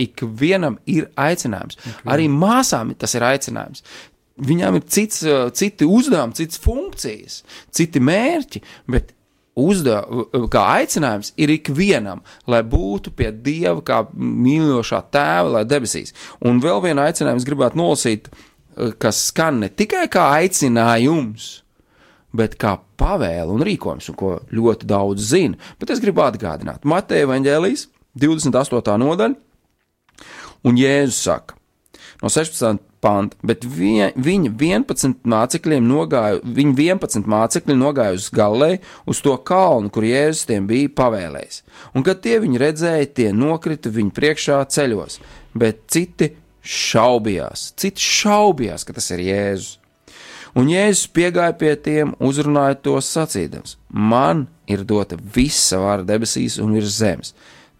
[0.00, 1.78] Ikvienam ir aicinājums.
[1.78, 2.10] Ikvienam.
[2.12, 3.84] Arī māsām tas ir aicinājums.
[4.34, 9.12] Viņām ir cits, uh, citi uzdevumi, citas funkcijas, citi mērķi, bet
[9.54, 16.10] uzdevums, kā aicinājums, ir ikvienam, lai būtu pie Dieva kā mīlošā tēva, lai debesīs.
[16.42, 21.50] Un vēl vienu aicinājumu es gribētu nolasīt, uh, kas skan ne tikai kā aicinājums,
[22.34, 25.60] bet kā pavēle un rīkojums, un ko ļoti daudz zina.
[25.78, 27.86] Bet es gribu atgādināt, Mateja Vangelijas
[28.18, 28.98] 28.
[28.98, 29.38] nodaļa,
[30.66, 31.54] un Jēzus saka,
[32.22, 32.82] no 16.
[33.04, 38.80] Panta, bet viņa, viņa 11 mācekļiem nogāja, viņa 11 mācekļi nogāja uz Galilei,
[39.10, 41.60] uz to kalnu, kur Jēzus tiem bija pavēlējis.
[41.94, 45.20] Un kad tie viņu redzēja, tie nokrita viņu priekšā ceļos,
[45.54, 46.32] bet citi
[46.64, 49.72] šaubījās, citi šaubījās, ka tas ir Jēzus.
[50.54, 56.76] Un Jēzus piegāja pie tiem, uzrunāja tos sacīdams: Man ir dota visa vara debesīs un
[56.76, 57.34] virs zemes.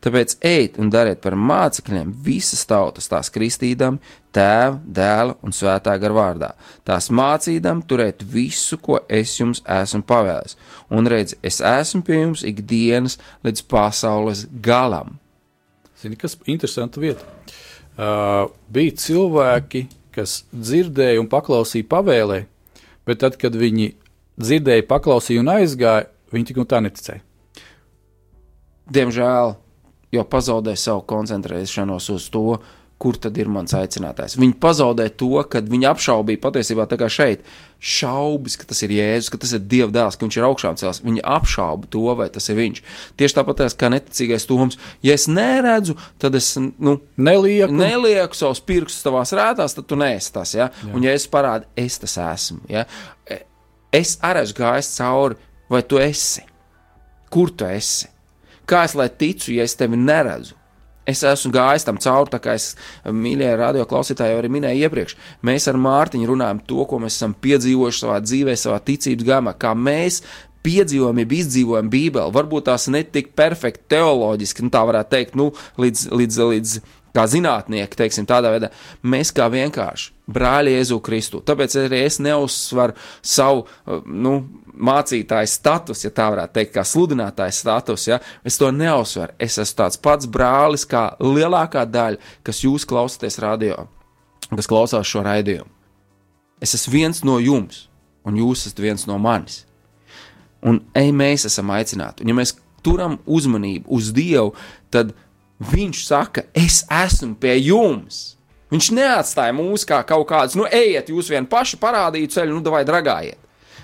[0.05, 3.96] Tāpēc ejiet un dariet par mācekļiem visas tautas, tās kristīdam,
[4.36, 6.50] tēva, dēla un svētā gara vārdā.
[6.84, 10.59] Tās mācīdam turēt visu, ko es jums esmu pavēlis.
[10.92, 15.16] Un redz, es esmu pie jums ikdienas līdz pasaules galam.
[16.02, 17.24] Zini, kas ir interesanta vieta?
[17.94, 22.42] Uh, bija cilvēki, kas dzirdēja un paklausīja pavēlē,
[23.09, 23.94] bet tad, kad viņi
[24.36, 27.24] dzirdēja, paklausīja un aizgāja, viņi tik un tā neticēja.
[28.92, 29.55] Diemžēl,
[30.14, 32.58] jo pazaudēja savu koncentrēšanos uz to,
[33.04, 34.36] kur tad ir mans aicinātājs.
[34.38, 37.42] Viņi pazaudēja to, kad viņi apšaubīja patiesībā tā kā šeit.
[37.84, 41.02] Šaubas, ka tas ir Jēzus, ka tas ir Dieva dēls, ka viņš ir augšām cēlās.
[41.04, 42.80] Viņi apšauba to, vai tas ir viņš.
[43.20, 44.78] Tieši tāpat kā neticīgais Toms.
[45.04, 47.74] Ja es neredzu, tad es nu, Nelieku.
[47.76, 50.54] nelieku savus pirkstus tavās rētās, tad tu neesi tas.
[50.56, 50.70] Ja?
[50.88, 52.62] Un, ja es parādu, es tas esmu.
[52.72, 52.86] Ja?
[53.92, 55.36] Es arī esmu gājis cauri,
[55.68, 56.46] vai tu esi?
[57.34, 58.13] Kur tu esi?
[58.68, 60.56] Kā es lai ticu, ja es tevi neredzu?
[61.04, 62.70] Es esmu gājis tam cauri, tā kā es
[63.04, 65.18] mīļie radio klausītāji jau arī minēju iepriekš.
[65.44, 69.74] Mēs ar Mārtiņu runājam to, ko mēs esam piedzīvojuši savā dzīvē, savā ticības gājumā, kā
[69.76, 70.22] mēs
[70.64, 72.32] piedzīvojam, jeb izdzīvojam Bībeli.
[72.32, 75.50] Varbūt tās netik perfekti teoloģiski, nu tā varētu teikt, nu,
[75.84, 76.78] līdz, līdz, līdz
[77.14, 78.70] kā zinātnieki, teiksim, tādā veidā.
[79.06, 81.40] Mēs kā vienkārši brāļi Jēzu Kristu.
[81.46, 84.36] Tāpēc arī es neuzsveru savu, uh, nu,
[84.74, 88.08] mācītāju status, ja tā varētu teikt, kā sludinātāja status.
[88.08, 88.18] Ja?
[88.46, 89.36] Es to neuzsveru.
[89.38, 93.86] Es esmu tāds pats brālis, kā lielākā daļa, kas jūs klausāties radio,
[94.50, 95.70] kas klausās šo raidījumu.
[96.64, 97.86] Es esmu viens no jums,
[98.24, 99.64] un jūs esat viens no manis.
[100.64, 102.24] Un ej, mēs esam aicināti.
[102.24, 102.54] Un, ja mēs
[102.84, 104.54] turam uzmanību uz Dievu,
[104.92, 105.12] tad
[105.62, 108.34] Viņš saka, es esmu pie jums.
[108.72, 112.82] Viņš neatstāja mūs kā kaut kādus, nu, ejiet, jūs vien paši parādīju ceļu, nu, vai
[112.86, 113.38] dragājiet.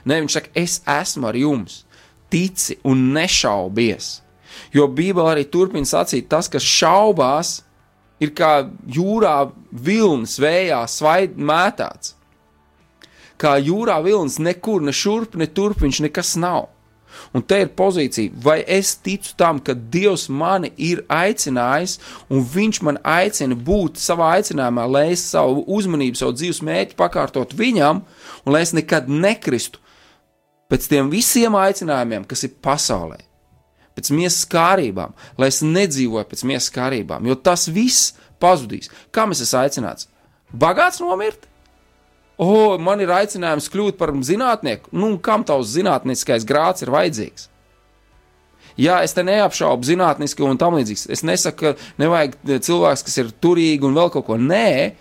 [0.09, 1.85] Nē, viņš saka, es esmu ar jums,
[2.33, 4.19] tici un nešaubies.
[4.75, 7.61] Jo Bībelē arī turpina sacīt, tas, kas šaubās,
[8.21, 12.17] ir kā jūrā vilnis vējā svaid mētāts.
[13.41, 16.69] Kā jūrā vilnis nekur, ne šurp, ne turp, viņš nekas nav.
[17.31, 22.81] Un te ir pozīcija, vai es ticu tam, ka Dievs mani ir aicinājis, un Viņš
[22.87, 28.03] man aicina būt savā aicinājumā, lai es savu uzmanību, savu dzīves mērķi pakārtot Viņam,
[28.43, 29.79] un lai es nekad nekristu
[30.71, 33.19] pēc tiem visiem aicinājumiem, kas ir pasaulē,
[33.99, 38.13] pēc miesas kārībām, lai es nedzīvoju pēc miesas kārībām, jo tas viss
[38.43, 38.91] pazudīs.
[39.15, 40.11] Kā mēs esam aicināts?
[40.51, 41.50] Bagāts nomirt?
[42.41, 44.89] O, man ir aicinājums kļūt par zinātnieku.
[44.97, 47.51] Nu, kam tavs zinātniskais grāts ir vajadzīgs?
[48.81, 51.05] Jā, es te neapšaubu zinātniski un tam līdzīgs.
[51.13, 54.39] Es nesaku, ka nevajag cilvēks, kas ir turīgi un vēl kaut ko.
[54.41, 54.95] Nē,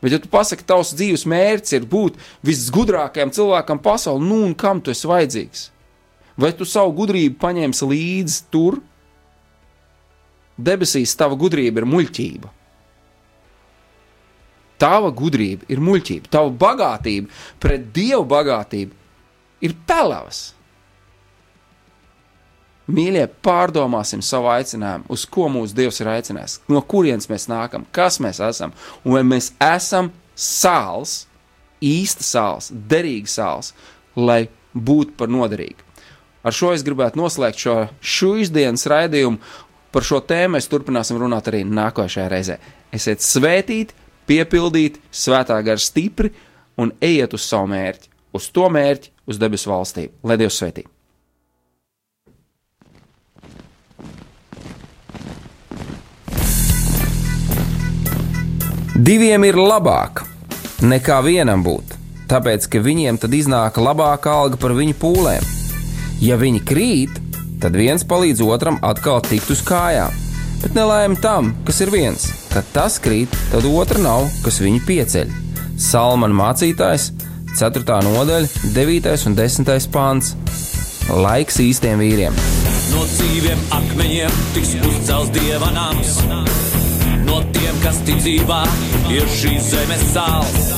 [0.00, 2.16] bet ja tu pasaki, tavs dzīves mērķis ir būt
[2.46, 5.66] visgudrākajam cilvēkam pasaulē, nu un kam tu esi vajadzīgs?
[6.40, 8.80] Vai tu savu gudrību paņemsi līdzi tur?
[10.56, 12.48] Debesīs tava gudrība ir muļķība.
[14.82, 17.30] Tava gudrība ir muļķība, tava bagātība
[17.62, 18.98] pret dievu bagātību
[19.62, 20.48] ir pelavas.
[22.92, 28.18] Mīļie, pārdomāsim savu aicinājumu, uz ko mūsu Dievs ir aicinājis, no kurienes mēs nākam, kas
[28.20, 28.74] mēs esam,
[29.06, 31.22] un vai mēs esam sāls,
[31.82, 33.70] īsta sāls, derīga sāls,
[34.18, 35.92] lai būtu par noderīgu.
[36.42, 39.38] Ar šo es gribētu noslēgt šo šīs dienas raidījumu.
[39.92, 42.56] Par šo tēmu mēs turpināsim runāt arī nākošajā reizē.
[42.96, 43.94] Esiet svētīti,
[44.32, 46.32] piepildīti, svētā gara stipri
[46.80, 50.16] un ejiet uz savu mērķi, uz to mērķi, uz debesu valstību.
[50.24, 50.88] Lai Dievs svētī!
[59.02, 60.20] Diviem ir labāk
[60.84, 61.96] nekā vienam būt,
[62.30, 65.48] tāpēc ka viņiem tad iznāk labāka alga par viņu pūlēm.
[66.22, 67.16] Ja viņi krīt,
[67.64, 70.12] tad viens palīdz otram atkal tikt uz kājām.
[70.62, 75.32] Bet nelēma tam, kas ir viens, kad tas krīt, tad otra nav, kas viņu pieceļ.
[75.80, 77.10] Salmāna mācītājs,
[77.58, 77.84] 4.
[78.06, 79.12] nodaļa, 9.
[79.28, 79.72] un 10.
[79.92, 80.34] pāns.
[81.12, 82.36] Laiks īstiem vīriem!
[82.92, 86.18] No dzīviem akmeņiem tiks uzcelts dieva nams.
[87.26, 88.60] No tiem, kas tic dzīvā,
[89.14, 90.70] ir šīs zemes sāls.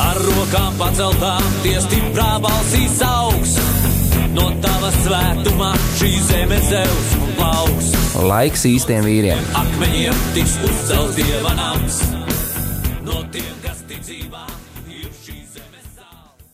[0.00, 3.56] Ar rokām paceltām, tie stiprā balsīs augs.
[4.34, 7.99] No tava svētumā šī zeme zeus un plauks.
[8.18, 9.38] Laiks īstiem vīriem!
[9.54, 12.00] Akmeņiem tiks uzcelts dieva nams.
[13.06, 13.59] No tiem,